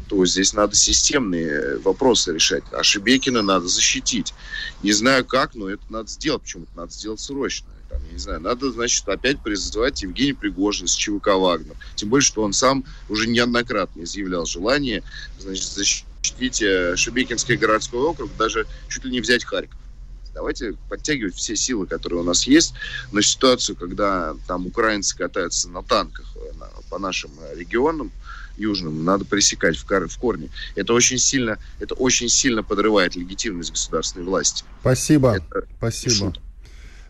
[0.07, 2.63] то здесь надо системные вопросы решать.
[2.71, 4.33] А Шебекина надо защитить.
[4.81, 6.41] Не знаю как, но это надо сделать.
[6.41, 7.67] Почему-то надо сделать срочно.
[7.89, 11.75] Там, я не знаю, надо, значит, опять призывать Евгений Пригожин с ЧВК «Вагнер».
[11.95, 15.03] Тем более, что он сам уже неоднократно изъявлял желание,
[15.39, 19.79] значит, защитить э, Шебекинский городской округ, даже чуть ли не взять Харьков.
[20.35, 22.73] Давайте подтягивать все силы, которые у нас есть,
[23.11, 26.51] на ситуацию, когда там украинцы катаются на танках э,
[26.89, 28.11] по нашим э, регионам,
[28.57, 30.49] южным надо пресекать в, в корне.
[30.75, 34.63] Это очень сильно, это очень сильно подрывает легитимность государственной власти.
[34.81, 35.37] Спасибо.
[35.37, 36.33] Это Спасибо.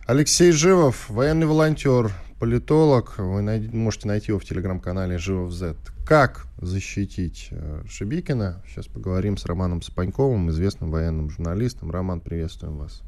[0.05, 3.17] Алексей Живов, военный волонтер, политолог.
[3.17, 3.73] Вы найд...
[3.73, 5.75] можете найти его в телеграм-канале Живов Z.
[6.05, 8.61] Как защитить э, Шибикина?
[8.67, 11.89] Сейчас поговорим с Романом Сапаньковым, известным военным журналистом.
[11.89, 13.01] Роман, приветствуем вас.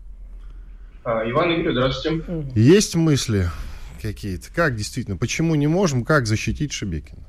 [1.10, 2.52] А, Иван Игорь, здравствуйте.
[2.54, 3.46] Есть мысли
[4.02, 4.54] какие-то?
[4.54, 5.16] Как действительно?
[5.16, 6.04] Почему не можем?
[6.04, 7.24] Как защитить Шебекина?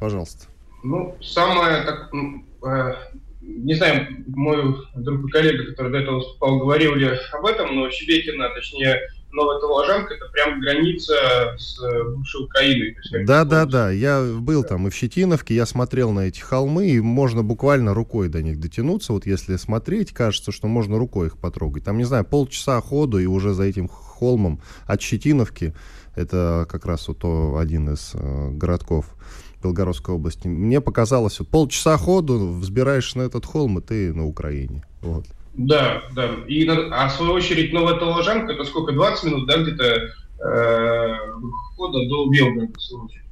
[0.00, 0.48] Пожалуйста.
[0.82, 2.94] Ну, самое, так, э,
[3.40, 8.48] не знаю, мой друг и коллега, который до этого выступал, говорили об этом, но Шебекина,
[8.48, 9.00] точнее,
[9.32, 11.14] Новая Толожанка, это прям граница
[11.58, 12.96] с э, бывшей Украиной.
[13.26, 13.90] Да, да, да.
[13.90, 18.28] Я был там и в Щетиновке, я смотрел на эти холмы, и можно буквально рукой
[18.28, 19.12] до них дотянуться.
[19.12, 21.84] Вот если смотреть, кажется, что можно рукой их потрогать.
[21.84, 25.74] Там, не знаю, полчаса ходу, и уже за этим холмом от Щетиновки,
[26.14, 29.14] это как раз вот то, один из э, городков
[29.62, 34.84] Белгородской области, мне показалось, вот полчаса ходу, взбираешься на этот холм, и ты на Украине.
[35.02, 35.26] Вот.
[35.56, 36.30] Да, да.
[36.46, 41.14] И, а в свою очередь Новая Толожанка, это сколько, 20 минут, да, где-то э,
[41.72, 42.72] входа до Белгорода.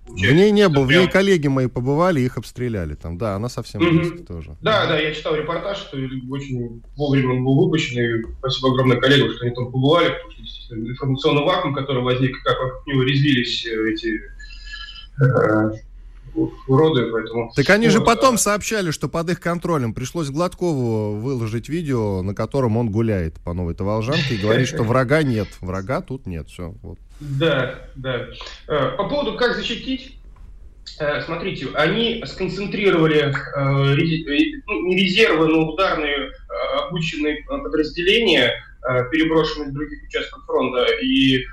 [0.07, 3.17] В ней не был, в ней коллеги мои побывали, их обстреляли там.
[3.17, 3.99] Да, она совсем mm-hmm.
[3.99, 4.57] близко тоже.
[4.61, 5.97] Да, да, я читал репортаж, что
[6.31, 10.77] очень вовремя он был выпущен, и спасибо огромное коллегам, что они там побывали, потому что
[10.77, 14.21] информационный вакуум, который возник, как вокруг него резвились э, эти
[15.21, 15.71] э,
[16.35, 17.53] уроды, поэтому...
[17.55, 22.77] Так они же потом сообщали, что под их контролем пришлось Гладкову выложить видео, на котором
[22.77, 26.75] он гуляет по Новой Таволжанке и говорит, что врага нет, врага тут нет, все.
[26.83, 26.99] Вот.
[27.21, 28.27] Да, да.
[28.69, 30.19] Э, по поводу как защитить,
[30.99, 33.33] э, смотрите, они сконцентрировали э,
[34.67, 36.33] ну, не резервы, но ударные
[36.87, 38.53] обученные подразделения,
[39.11, 41.45] переброшенные с других участков фронта, и,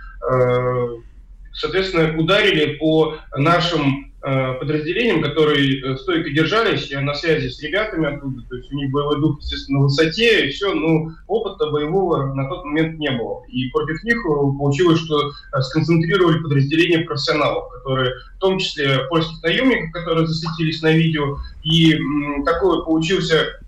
[1.53, 4.11] соответственно, ударили по нашим
[4.60, 8.91] подразделениям, которые э, стойко держались, я на связи с ребятами оттуда, то есть у них
[8.91, 13.43] боевой дух, естественно, на высоте, и все, ну, опыта боевого на тот момент не было.
[13.49, 15.31] И против них э, получилось, что
[15.62, 22.45] сконцентрировали подразделения профессионалов, которые, в том числе польских наемников, которые засветились на видео, и м,
[22.45, 23.60] такой получился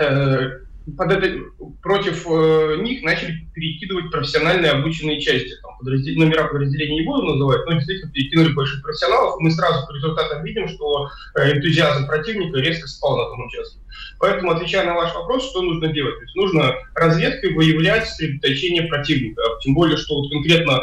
[0.00, 0.63] э,
[0.96, 1.38] под это,
[1.82, 5.54] против э, них начали перекидывать профессиональные обученные части.
[5.62, 9.36] Там, подраздел, номера подразделений не буду называть, но действительно перекинули больших профессионалов.
[9.40, 13.78] Мы сразу по результатам видим, что э, энтузиазм противника резко спал на том участке.
[14.18, 16.16] Поэтому, отвечая на ваш вопрос, что нужно делать?
[16.16, 19.42] То есть нужно разведкой выявлять сосредоточение противника.
[19.62, 20.80] Тем более, что вот конкретно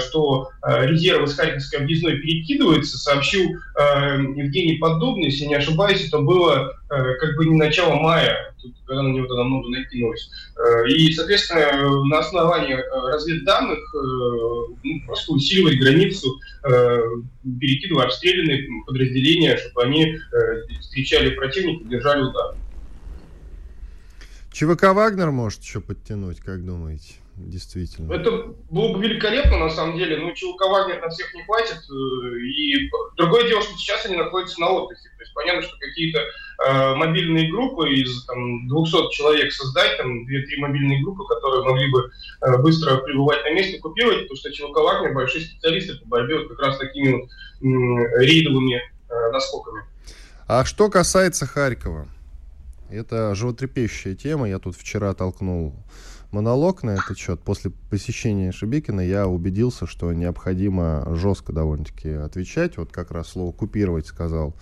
[0.00, 6.18] что э, резервы с Харьковской объездной перекидываются, сообщил э, Евгений Поддубный, если не ошибаюсь, это
[6.18, 8.54] было как бы не начало мая,
[8.86, 10.30] когда на него тогда много накинулось.
[10.88, 12.78] И, соответственно, на основании
[13.12, 20.16] разведданных ну, просто усиливать границу, перекидывая обстрелянные подразделения, чтобы они
[20.80, 22.54] встречали противника, держали удар.
[24.50, 27.16] ЧВК «Вагнер» может еще подтянуть, как думаете?
[27.38, 28.12] Действительно.
[28.12, 30.18] Это было бы великолепно, на самом деле.
[30.18, 31.78] Ну, ЧВК Вагнер на всех не хватит.
[31.90, 35.08] Э, и другое дело, что сейчас они находятся на отдыхе.
[35.16, 40.56] То есть понятно, что какие-то э, мобильные группы из там, 200 человек создать, там 2-3
[40.58, 42.10] мобильные группы, которые могли бы
[42.42, 46.48] э, быстро пребывать на месте, купировать, потому что ЧВК Вагнер большие специалисты по борьбе вот
[46.48, 49.84] как раз такими вот э, рейдовыми э, наскоками.
[50.46, 52.08] А что касается Харькова,
[52.90, 54.48] это животрепещущая тема.
[54.48, 55.74] Я тут вчера толкнул
[56.30, 57.40] монолог на этот счет.
[57.40, 62.76] После посещения Шебекина я убедился, что необходимо жестко довольно-таки отвечать.
[62.76, 64.54] Вот как раз слово «купировать» сказал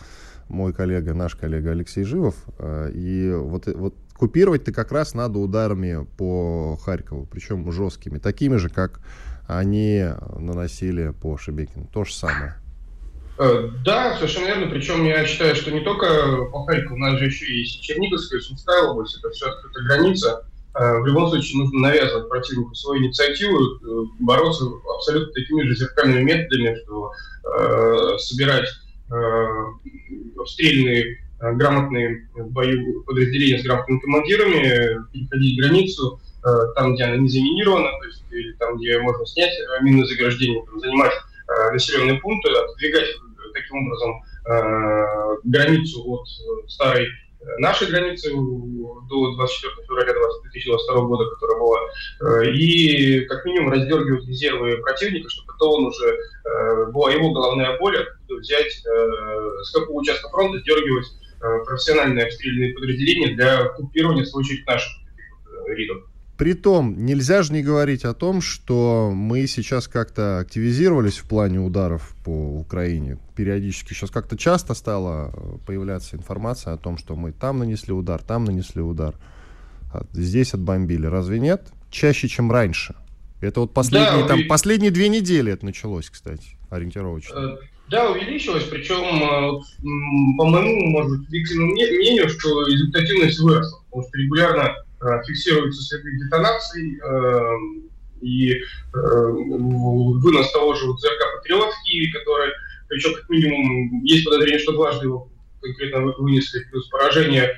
[0.48, 2.36] мой коллега, наш коллега Алексей Живов.
[2.58, 8.68] Э, и вот, вот купировать-то как раз надо ударами по Харькову, причем жесткими, такими же,
[8.68, 9.00] как
[9.46, 10.04] они
[10.38, 11.88] наносили по Шебекину.
[11.92, 12.56] То же самое.
[13.38, 14.66] Э, да, совершенно верно.
[14.68, 16.06] Причем я считаю, что не только
[16.52, 20.46] по Харькову, у нас же еще и Черниговская, Сумская область, это все открытая граница.
[20.78, 26.22] Э, в любом случае нужно навязывать противнику свою инициативу, э, бороться абсолютно такими же зеркальными
[26.22, 27.12] методами, что
[27.58, 28.68] э, собирать
[29.10, 37.16] э, стрельные э, грамотные бою подразделения с грамотными командирами, переходить границу э, там, где она
[37.16, 41.12] не заминирована, то есть или там, где можно снять минное заграждение, там, занимать
[41.48, 43.08] э, населенные пункты, отодвигать
[43.54, 46.28] таким образом э, границу от
[46.70, 47.08] старой
[47.58, 51.80] нашей границы до 24 февраля 2022 года, которая была,
[52.20, 57.78] э, и как минимум раздергивать резервы противника, чтобы то он уже э, была его головная
[57.78, 57.96] боль,
[58.28, 61.06] взять э, с какого участка фронта сдергивать
[61.66, 64.90] профессиональные обстрельные подразделения для купирования, в очередь, наших
[65.68, 66.04] ридов.
[66.36, 72.14] Притом, нельзя же не говорить о том, что мы сейчас как-то активизировались в плане ударов
[72.24, 73.18] по Украине.
[73.34, 75.32] Периодически сейчас как-то часто стала
[75.66, 79.14] появляться информация о том, что мы там нанесли удар, там нанесли удар,
[79.94, 81.06] а здесь отбомбили.
[81.06, 81.68] Разве нет?
[81.90, 82.94] Чаще, чем раньше.
[83.40, 84.44] Это вот последние, да, там, и...
[84.44, 87.34] последние две недели это началось, кстати, ориентировочно.
[87.34, 87.56] Э,
[87.88, 94.74] да, увеличилось, причем, э, по моему, может быть, мнению, что результативность выросла, потому что регулярно
[95.26, 97.52] фиксируются следы детонаций, э,
[98.22, 98.60] и э,
[98.94, 102.52] вынос того же вот ЗРК «Патриот» в Киеве, который,
[102.88, 105.30] причем как минимум, есть подозрение, что дважды его
[105.60, 107.52] конкретно вынесли, плюс поражение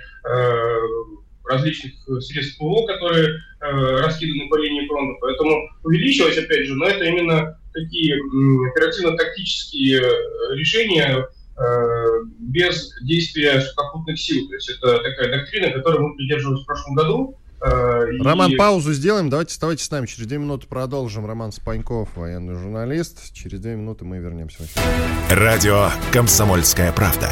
[1.44, 5.18] различных средств ПВО, которые раскиданы по линии фронта.
[5.20, 8.16] Поэтому увеличилось, опять же, но это именно такие
[8.70, 10.01] оперативно-тактические
[10.53, 11.88] решения, Э,
[12.39, 14.49] без действия сухопутных сил.
[14.49, 17.39] То есть это такая доктрина, которой мы придерживались в прошлом году.
[17.61, 18.57] Э, Роман, и...
[18.57, 19.31] паузу сделаем.
[19.31, 20.07] Давайте оставайтесь с нами.
[20.07, 21.26] Через две минуты продолжим.
[21.26, 23.33] Роман Спаньков, военный журналист.
[23.33, 24.64] Через две минуты мы вернемся.
[25.31, 27.31] Радио «Комсомольская правда».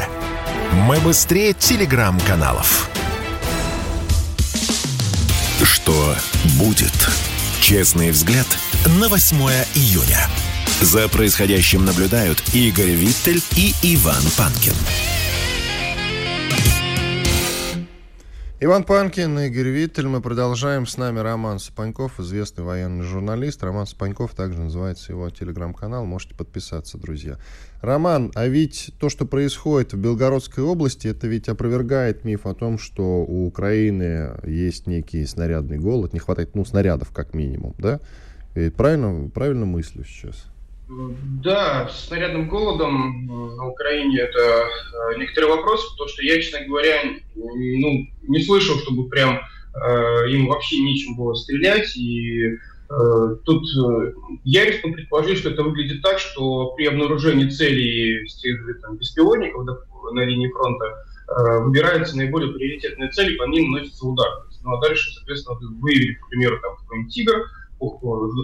[0.73, 2.89] Мы быстрее телеграм-каналов.
[5.63, 6.13] Что
[6.59, 6.93] будет?
[7.61, 8.45] Честный взгляд
[8.99, 9.37] на 8
[9.75, 10.27] июня.
[10.81, 14.73] За происходящим наблюдают Игорь Виттель и Иван Панкин.
[18.59, 20.05] Иван Панкин, Игорь Виттель.
[20.05, 20.85] Мы продолжаем.
[20.85, 23.63] С нами Роман Сапаньков, известный военный журналист.
[23.63, 26.05] Роман Сапаньков, также называется его телеграм-канал.
[26.05, 27.39] Можете подписаться, друзья.
[27.81, 32.77] Роман, а ведь то, что происходит в Белгородской области, это ведь опровергает миф о том,
[32.77, 37.99] что у Украины есть некий снарядный голод, не хватает, ну, снарядов как минимум, да?
[38.53, 40.45] Ведь правильно, правильно мыслю сейчас?
[40.89, 43.25] Да, с снарядным голодом
[43.57, 47.01] на Украине это э, некоторый вопрос, потому что я, честно говоря,
[47.35, 49.37] ну, не слышал, чтобы прям
[49.75, 51.93] э, им вообще нечем было стрелять.
[51.97, 52.57] И
[52.89, 54.13] э, тут э,
[54.45, 58.25] я рискну предположить, что это выглядит так, что при обнаружении целей
[58.81, 59.65] там, беспилотников
[60.13, 64.45] на линии фронта э, выбираются наиболее приоритетные цели, по ним наносится удар.
[64.63, 67.43] Ну а дальше, соответственно, выявили, к примеру, там какой-нибудь «Тигр»,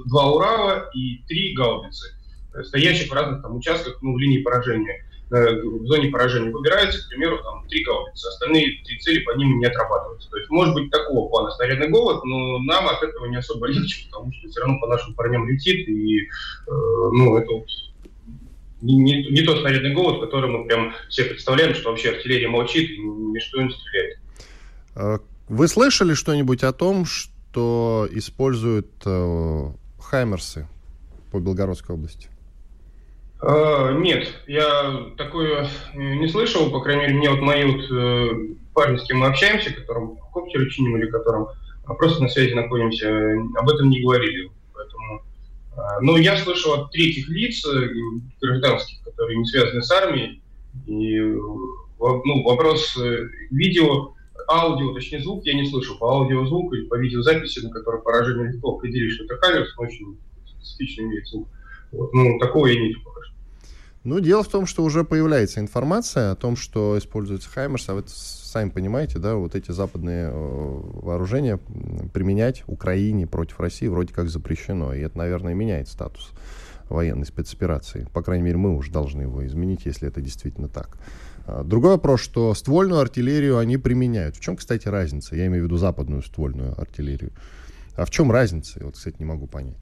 [0.08, 2.14] два «Урала» и три гаубицы
[2.64, 7.10] стоящих в разных там участках, ну, в линии поражения, э, в зоне поражения выбирается, к
[7.10, 10.30] примеру, там, три гаубицы, остальные три цели по ним не отрабатываются.
[10.30, 14.06] То есть, может быть, такого плана снарядный голод, но нам от этого не особо легче,
[14.10, 16.28] потому что все равно по нашим парням летит, и, э,
[16.68, 17.68] ну, это вот
[18.84, 22.91] не, не, не тот снарядный голод, который мы прям все представляем, что вообще артиллерия молчит
[22.91, 24.20] и ничто не стреляет.
[24.95, 30.68] А вы слышали что-нибудь о том, что используют э, хаймерсы
[31.32, 32.28] по Белгородской области?
[33.46, 38.30] А, нет, я такое не слышал, по крайней мере, мне вот мои вот э,
[38.74, 41.48] парни, с кем мы общаемся, которым коптеры чиним или которым
[41.86, 44.50] а, просто на связи находимся, об этом не говорили.
[44.74, 45.24] Поэтому,
[46.00, 47.89] но я слышал от третьих лиц, э,
[48.39, 50.41] гражданских, которые не связаны с армией,
[50.86, 54.14] и ну, вопрос э, видео,
[54.48, 58.54] аудио, точнее звук я не слышал, по аудио звук или по видеозаписи, на которой поражение
[58.54, 61.50] легко определить, что это камера, очень специфичный имеет звук.
[61.91, 63.02] Вот, ну, такого я не видел.
[64.04, 68.04] Ну, дело в том, что уже появляется информация о том, что используется Хаймерс, а вы
[68.06, 71.58] сами понимаете, да, вот эти западные э, вооружения
[72.14, 74.93] применять Украине против России вроде как запрещено.
[74.93, 76.32] И это, наверное, меняет статус
[76.89, 78.08] военной спецоперации.
[78.14, 80.97] По крайней мере, мы уже должны его изменить, если это действительно так.
[81.45, 84.36] А, другой вопрос, что ствольную артиллерию они применяют.
[84.36, 85.36] В чем, кстати, разница?
[85.36, 87.32] Я имею в виду западную ствольную артиллерию.
[87.95, 88.80] А в чем разница?
[88.80, 89.78] Я вот, кстати, не могу понять.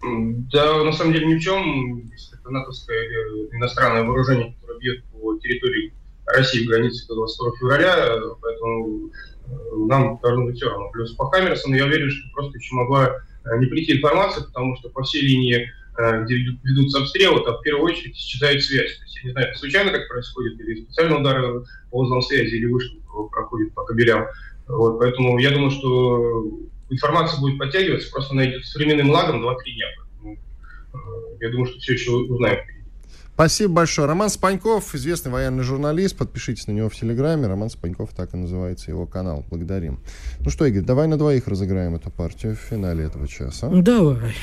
[0.00, 2.08] Да, на самом деле ни в чем.
[2.32, 5.92] Это натовское или иностранное вооружение, которое бьет по территории
[6.26, 9.10] России в границе до 22 февраля, поэтому
[9.46, 10.90] э, нам должно быть все равно.
[10.90, 13.08] Плюс по Хаммерсону я уверен, что просто еще могла
[13.44, 17.62] э, не прийти информация, потому что по всей линии, э, где ведутся обстрелы, там в
[17.62, 18.98] первую очередь исчезает связь.
[18.98, 22.54] То есть, я не знаю, это случайно как происходит, или специально удары по узлам связи,
[22.56, 22.96] или вышка
[23.30, 24.26] проходит по кабелям.
[24.66, 26.44] Вот, поэтому я думаю, что
[26.90, 30.34] информация будет подтягиваться, просто она идет с временным лагом 2-3 дня.
[30.94, 30.98] Э,
[31.40, 32.60] я думаю, что все еще узнаем.
[33.38, 34.08] Спасибо большое.
[34.08, 36.16] Роман Спаньков, известный военный журналист.
[36.16, 37.46] Подпишитесь на него в Телеграме.
[37.46, 39.44] Роман Спаньков, так и называется его канал.
[39.48, 40.00] Благодарим.
[40.40, 43.68] Ну что, Игорь, давай на двоих разыграем эту партию в финале этого часа.
[43.68, 44.34] Давай.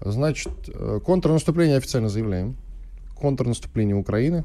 [0.00, 2.56] Значит, э, контрнаступление официально заявляем.
[3.16, 4.44] Контрнаступление Украины.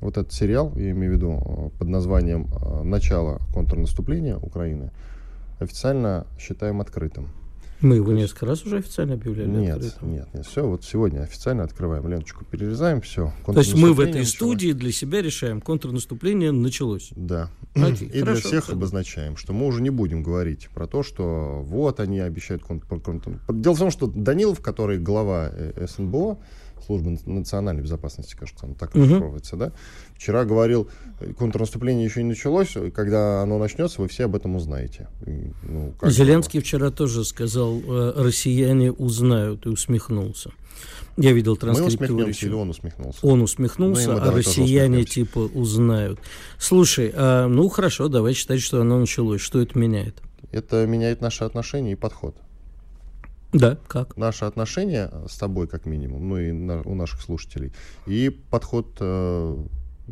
[0.00, 2.46] Вот этот сериал, я имею в виду, э, под названием
[2.84, 4.92] «Начало контрнаступления Украины»,
[5.62, 7.28] официально считаем открытым.
[7.82, 9.48] Мы его несколько раз уже официально объявляли.
[9.48, 10.12] Нет, открытым.
[10.12, 10.46] нет, нет.
[10.46, 13.32] Все, вот сегодня официально открываем ленточку, перерезаем, все.
[13.44, 14.30] То есть мы в этой началось.
[14.30, 17.10] студии для себя решаем, контрнаступление началось.
[17.16, 17.50] Да.
[17.74, 18.78] Окей, И хорошо, для всех тогда.
[18.78, 23.00] обозначаем, что мы уже не будем говорить про то, что вот они обещают контр...
[23.00, 23.40] контр...
[23.50, 26.38] Дело в том, что Данилов, который глава э, СНБО,
[26.86, 29.64] службы национальной безопасности, кажется, он так расшифровывается, угу.
[29.64, 29.72] да,
[30.22, 30.88] вчера говорил,
[31.36, 35.08] контрнаступление еще не началось, когда оно начнется, вы все об этом узнаете.
[35.62, 36.66] Ну, Зеленский это?
[36.66, 40.52] вчера тоже сказал, э, россияне узнают, и усмехнулся.
[41.16, 42.00] Я видел транскриптуру.
[42.00, 43.18] Мы усмехнемся или он усмехнулся?
[43.26, 46.20] Он усмехнулся, ну, а россияне типа узнают.
[46.58, 49.40] Слушай, а, ну хорошо, давай считать, что оно началось.
[49.40, 50.22] Что это меняет?
[50.52, 52.36] Это меняет наши отношения и подход.
[53.52, 54.16] Да, как?
[54.16, 57.72] Наши отношения с тобой, как минимум, ну и на, у наших слушателей.
[58.06, 59.56] И подход э,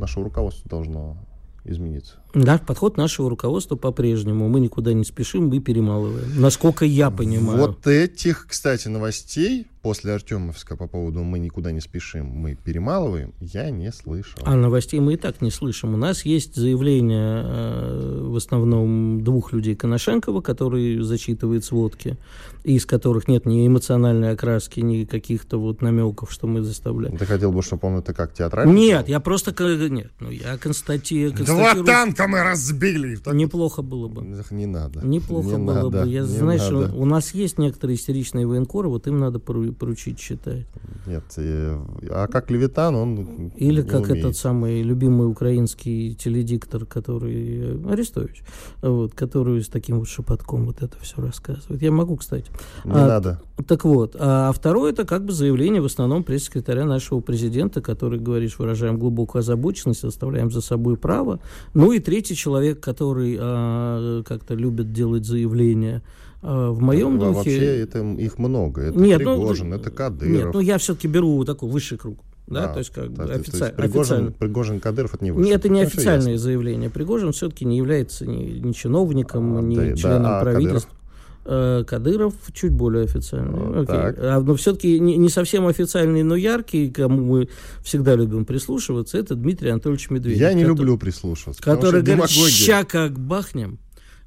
[0.01, 1.15] нашего руководства должно
[1.63, 2.20] измениться.
[2.33, 4.47] Да, подход нашего руководства по-прежнему.
[4.47, 6.39] Мы никуда не спешим, мы перемалываем.
[6.39, 7.59] Насколько я понимаю.
[7.59, 13.69] Вот этих, кстати, новостей после Артемовска по поводу «мы никуда не спешим, мы перемалываем» я
[13.71, 14.39] не слышал.
[14.43, 15.93] А новостей мы и так не слышим.
[15.93, 22.17] У нас есть заявление э, в основном двух людей Коношенкова, который зачитывает сводки,
[22.63, 27.17] из которых нет ни эмоциональной окраски, ни каких-то вот намеков, что мы заставляем.
[27.17, 28.71] Ты хотел бы, чтобы он это как театрально?
[28.71, 29.51] Нет, я просто...
[29.89, 31.29] Нет, ну я констати...
[31.31, 31.83] констатирую...
[31.83, 33.15] Два танка Сколько мы разбили!
[33.15, 34.23] Так Неплохо было бы.
[34.51, 35.05] Не надо.
[35.05, 36.09] Неплохо Не было надо, бы.
[36.09, 36.93] Я, не знаешь, надо.
[36.95, 40.65] у нас есть некоторые истеричные военкоры, вот им надо пору- поручить читать.
[41.07, 41.77] Нет, э,
[42.09, 44.17] а как Левитан, он Или не как умеет.
[44.25, 48.43] этот самый любимый украинский теледиктор, который э, Арестович,
[48.81, 51.81] вот, который с таким вот шепотком вот это все рассказывает.
[51.81, 52.51] Я могу, кстати.
[52.85, 53.41] Не А, надо.
[53.67, 58.51] Так вот, а второе это как бы заявление в основном пресс-секретаря нашего президента, который говорит,
[58.51, 61.39] что выражаем глубокую озабоченность, оставляем за собой право.
[61.73, 66.03] Ну и третий человек, который а, как-то любит делать заявления
[66.41, 67.35] а, в моем Во- духе.
[67.37, 68.81] Вообще это, их много.
[68.81, 70.53] Это Нет, ну, Пригожин, это Нет, Кадыров.
[70.53, 72.19] ну я все-таки беру такой высший круг.
[72.47, 74.31] Да, Да, то есть как то есть- то офици- есть Пригожин, официально.
[74.33, 75.53] Пригожин, Кадыров, это не Не, выше.
[75.53, 76.43] это не Ну, официальное ясно.
[76.43, 76.89] заявление.
[76.89, 80.89] Пригожин все-таки не является ни, ни чиновником, А, ни да, да, членом а правительства.
[80.91, 81.00] Э,
[81.43, 83.59] Кадыров чуть более официальный.
[83.59, 84.25] А, Окей.
[84.25, 87.49] А, но все-таки не, не совсем официальный, но яркий, кому мы
[87.83, 90.39] всегда любим прислушиваться, это Дмитрий Анатольевич Медведев.
[90.39, 91.61] Я не который- люблю прислушиваться.
[91.63, 93.79] Который говорит, ща как бахнем.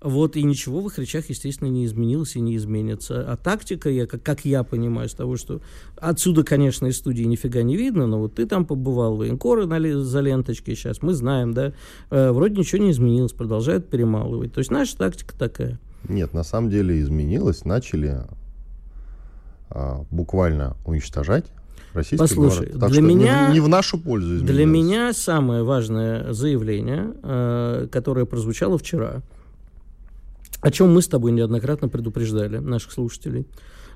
[0.04, 3.24] Вот, и ничего в их речах, естественно, не изменилось и не изменится.
[3.26, 5.62] А тактика, я, как, как я понимаю, с того, что
[5.96, 10.20] отсюда, конечно, из студии нифига не видно, но вот ты там побывал, военкоры на за
[10.20, 11.72] ленточкой сейчас, мы знаем, да,
[12.10, 14.52] э, вроде ничего не изменилось, продолжают перемалывать.
[14.52, 15.80] То есть наша тактика такая.
[16.08, 17.64] Нет, на самом деле изменилось.
[17.64, 18.22] Начали
[19.70, 21.46] а, буквально уничтожать
[21.94, 22.80] российский Послушай, город.
[22.80, 24.50] Так для что не меня- не, в нашу пользу изменилось.
[24.56, 29.22] Для меня самое важное заявление, э, которое прозвучало вчера,
[30.60, 33.46] о чем мы с тобой неоднократно предупреждали наших слушателей.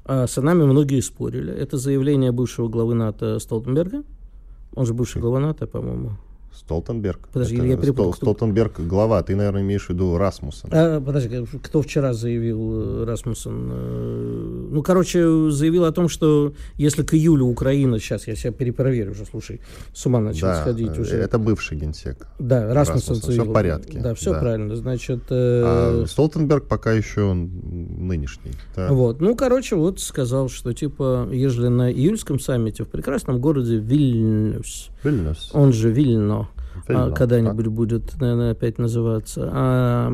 [0.05, 1.53] А с нами многие спорили.
[1.53, 4.03] Это заявление бывшего главы НАТО Столтенберга.
[4.75, 6.13] Он же бывший глава НАТО, по-моему.
[6.55, 7.29] Столтенберг.
[7.33, 10.69] Подожди, Это я перепутал, Стол- Столтенберг глава, ты, наверное, имеешь в виду Расмуссен.
[10.73, 13.71] А, подожди, кто вчера заявил, э, Расмуссен?
[13.73, 19.13] Э, Ну, короче, заявил о том, что если к июлю Украина, сейчас я себя перепроверю
[19.13, 19.61] уже, слушай,
[19.95, 21.17] с ума начал да, сходить э, уже.
[21.17, 22.27] это бывший генсек.
[22.39, 23.45] Да, Расмуссен Расмуссен, заявил.
[23.51, 24.41] в порядке, Да, все да.
[24.41, 24.77] правильно.
[24.77, 28.53] Значит, А э, Столтенберг пока еще нынешний.
[28.77, 28.93] Да.
[28.93, 29.21] вот.
[29.21, 35.51] Ну, короче, вот сказал, что типа, ежели на июльском саммите в прекрасном городе Вильнюс, Вильнюс.
[35.53, 36.48] он же Вильно,
[36.87, 39.51] а, когда-нибудь будет, наверное, опять называться.
[39.53, 40.13] А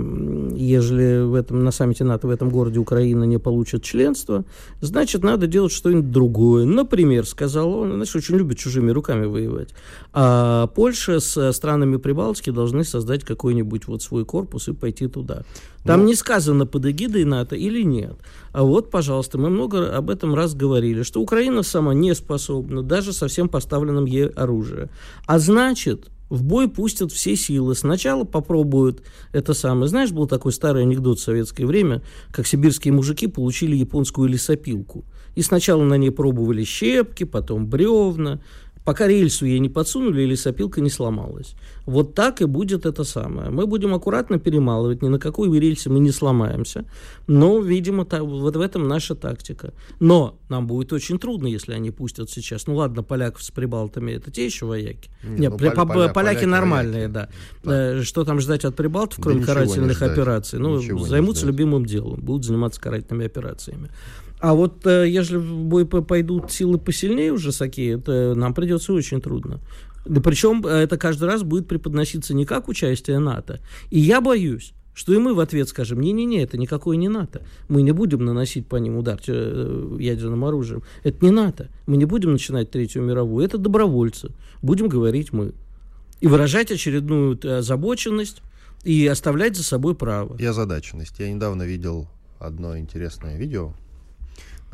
[0.55, 4.45] ежели в этом, на саммите НАТО в этом городе Украина не получит членство,
[4.81, 6.65] значит, надо делать что-нибудь другое.
[6.65, 9.75] Например, сказал он, знаешь, очень любит чужими руками воевать.
[10.13, 15.43] А Польша с странами Прибалтики должны создать какой-нибудь вот свой корпус и пойти туда.
[15.85, 16.07] Там Ну.
[16.07, 18.17] не сказано под эгидой НАТО или нет.
[18.53, 23.13] А вот, пожалуйста, мы много об этом раз говорили, что Украина сама не способна, даже
[23.13, 24.89] со всем поставленным ей оружием.
[25.27, 27.75] А значит, в бой пустят все силы.
[27.75, 29.03] Сначала попробуют
[29.33, 29.89] это самое.
[29.89, 35.05] Знаешь, был такой старый анекдот в советское время, как сибирские мужики получили японскую лесопилку.
[35.35, 38.41] И сначала на ней пробовали щепки, потом бревна.
[38.85, 41.55] Пока рельсу ей не подсунули, и лесопилка не сломалась.
[41.87, 43.49] Вот так и будет это самое.
[43.49, 46.85] Мы будем аккуратно перемалывать, ни на какой рельсе мы не сломаемся.
[47.27, 49.73] Но, видимо, та- вот в этом наша тактика.
[50.01, 52.67] Но нам будет очень трудно, если они пустят сейчас.
[52.67, 55.09] Ну ладно, поляков с прибалтами, это те еще вояки.
[55.23, 57.13] Не, Нет, ну, при- поля- по- поля- поляки, нормальные, вояки.
[57.13, 57.29] да.
[57.65, 60.59] Э, Что там ждать от прибалтов, Да кроме не карательных операций?
[60.59, 63.89] Ну, Ничего займутся любимым делом, будут заниматься карательными операциями.
[64.45, 68.93] А вот э, если в бой по- пойдут силы посильнее уже такие, то нам придется
[68.93, 69.59] очень трудно.
[70.05, 73.61] Да причем э, это каждый раз будет преподноситься не как участие НАТО.
[73.89, 77.41] И я боюсь, что и мы в ответ скажем, не-не-не, это никакое не НАТО.
[77.69, 80.83] Мы не будем наносить по ним удар э, ядерным оружием.
[81.05, 81.71] Это не НАТО.
[81.87, 83.47] Мы не будем начинать Третью мировую.
[83.47, 84.31] Это добровольцы.
[84.61, 85.55] Будем говорить мы.
[86.21, 88.43] И выражать очередную э, озабоченность
[88.85, 90.37] и оставлять за собой право.
[90.37, 91.19] И озадаченность.
[91.19, 93.73] Я недавно видел одно интересное видео,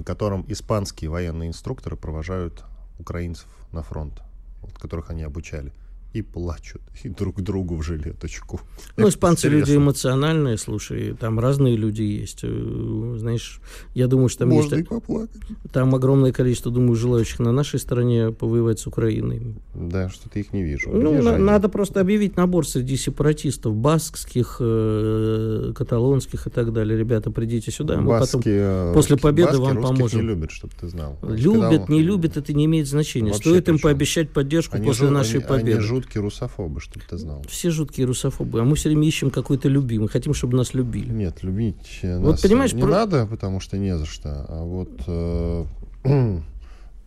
[0.01, 2.65] на котором испанские военные инструкторы провожают
[2.99, 4.23] украинцев на фронт,
[4.63, 5.75] вот, которых они обучали,
[6.15, 8.61] и плачут, и друг другу в жилеточку.
[8.99, 12.41] Ну, испанцы люди эмоциональные, слушай, там разные люди есть.
[12.43, 13.61] Э, Знаешь,
[13.95, 15.41] я думаю, что там Можно и есть поплакать.
[15.73, 19.55] там огромное количество, думаю, желающих на нашей стороне повоевать с Украиной.
[19.75, 20.91] Да, что-то их не вижу.
[20.93, 26.99] Ну, на- надо просто объявить набор среди сепаратистов, баскских, э, каталонских и так далее.
[26.99, 30.21] Ребята, придите сюда, мы Баски, потом э, после победы баски вам поможем.
[30.21, 31.19] не любят, чтобы ты знал.
[31.23, 33.31] любят, Когда- не любят, это не имеет значения.
[33.33, 33.83] Вообще Стоит им причем.
[33.89, 35.79] пообещать поддержку Они после жу- нашей они- победы.
[35.79, 37.43] Они жуткие русофобы, чтобы ты знал.
[37.49, 41.13] Все жуткие русофобы, а мы все время ищем какой-то любимый, хотим, чтобы нас любили.
[41.13, 44.47] Нет, любить э, Вот нас понимаешь, не про- надо, потому что не за что.
[44.49, 45.65] А вот э,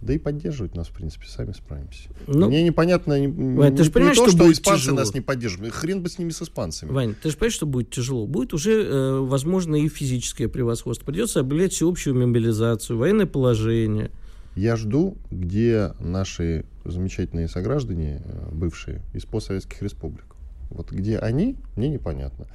[0.02, 2.10] да и поддерживать нас, в принципе, сами справимся.
[2.28, 4.82] Ну, Мне непонятно не, Вань, не- ты ж не понимаешь, то, что что будет испанцы
[4.82, 4.98] тяжело?
[5.00, 5.74] нас не поддерживают.
[5.74, 6.92] Хрен бы с ними с испанцами.
[6.92, 8.28] Вань, ты же понимаешь, что будет тяжело?
[8.28, 11.06] Будет уже, э, возможно, и физическое превосходство.
[11.06, 14.12] Придется объявлять всеобщую мобилизацию, военное положение.
[14.56, 20.26] Я жду, где наши замечательные сограждане, э, бывшие, из постсоветских республик.
[20.70, 22.48] Вот где они, мне непонятно.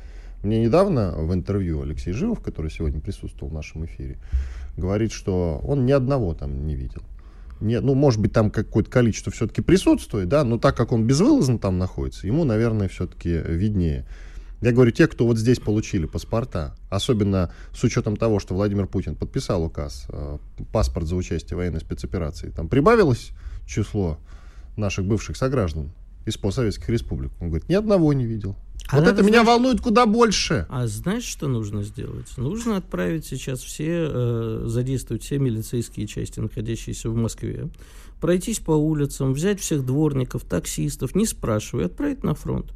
[0.42, 4.18] Мне недавно в интервью Алексей Живов, который сегодня присутствовал в нашем эфире,
[4.76, 7.02] говорит, что он ни одного там не видел.
[7.60, 11.58] Не, ну, может быть, там какое-то количество все-таки присутствует, да, но так как он безвылазно
[11.58, 14.06] там находится, ему, наверное, все-таки виднее.
[14.60, 19.14] Я говорю, те, кто вот здесь получили паспорта, особенно с учетом того, что Владимир Путин
[19.14, 20.38] подписал указ, э,
[20.72, 23.30] паспорт за участие в военной спецоперации, там прибавилось
[23.66, 24.18] число
[24.76, 25.92] наших бывших сограждан
[26.26, 27.30] из постсоветских республик.
[27.40, 28.56] Он говорит, ни одного не видел.
[28.88, 30.66] А вот это меня волнует куда больше.
[30.70, 32.36] А знаешь, что нужно сделать?
[32.36, 37.68] Нужно отправить сейчас все, э, задействовать все милицейские части, находящиеся в Москве,
[38.20, 42.72] пройтись по улицам, взять всех дворников, таксистов, не спрашивая, отправить на фронт.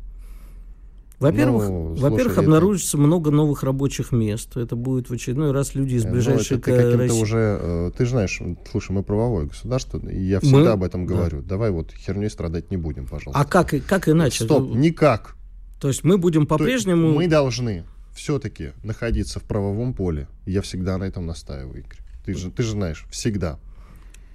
[1.23, 3.07] Во-первых, ну, во-первых, обнаружится это...
[3.07, 4.57] много новых рабочих мест.
[4.57, 7.23] Это будет в очередной раз люди из ближайшей ну, это, ты России.
[7.23, 10.69] уже, э, ты же знаешь, слушай, мы правовое государство, и я всегда мы...
[10.69, 11.41] об этом говорю.
[11.43, 11.49] Да.
[11.51, 13.41] Давай вот херней страдать не будем, пожалуйста.
[13.41, 14.45] А как, как иначе?
[14.45, 15.37] Стоп, никак.
[15.81, 17.13] То есть мы будем по-прежнему...
[17.13, 20.29] Мы должны все-таки находиться в правовом поле.
[20.47, 21.99] Я всегда на этом настаиваю, Игорь.
[22.25, 23.59] Ты же, ты же знаешь, всегда.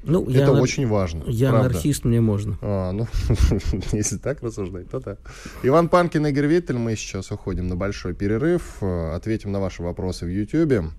[0.07, 1.23] Ну, это я очень важно.
[1.27, 1.69] Я правда.
[1.69, 2.57] анархист, мне можно.
[2.61, 3.07] А, ну,
[3.91, 5.17] если так рассуждать, то да.
[5.63, 6.77] Иван Панкин, Игорь Виттель.
[6.77, 8.81] Мы сейчас уходим на большой перерыв.
[8.81, 10.91] Ответим на ваши вопросы в YouTube.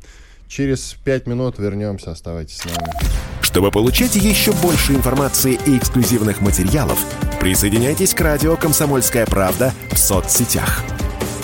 [0.47, 2.11] Через пять минут вернемся.
[2.11, 2.93] Оставайтесь с нами.
[3.43, 6.99] Чтобы получать еще больше информации и эксклюзивных материалов,
[7.41, 10.85] присоединяйтесь к радио «Комсомольская правда» в соцсетях.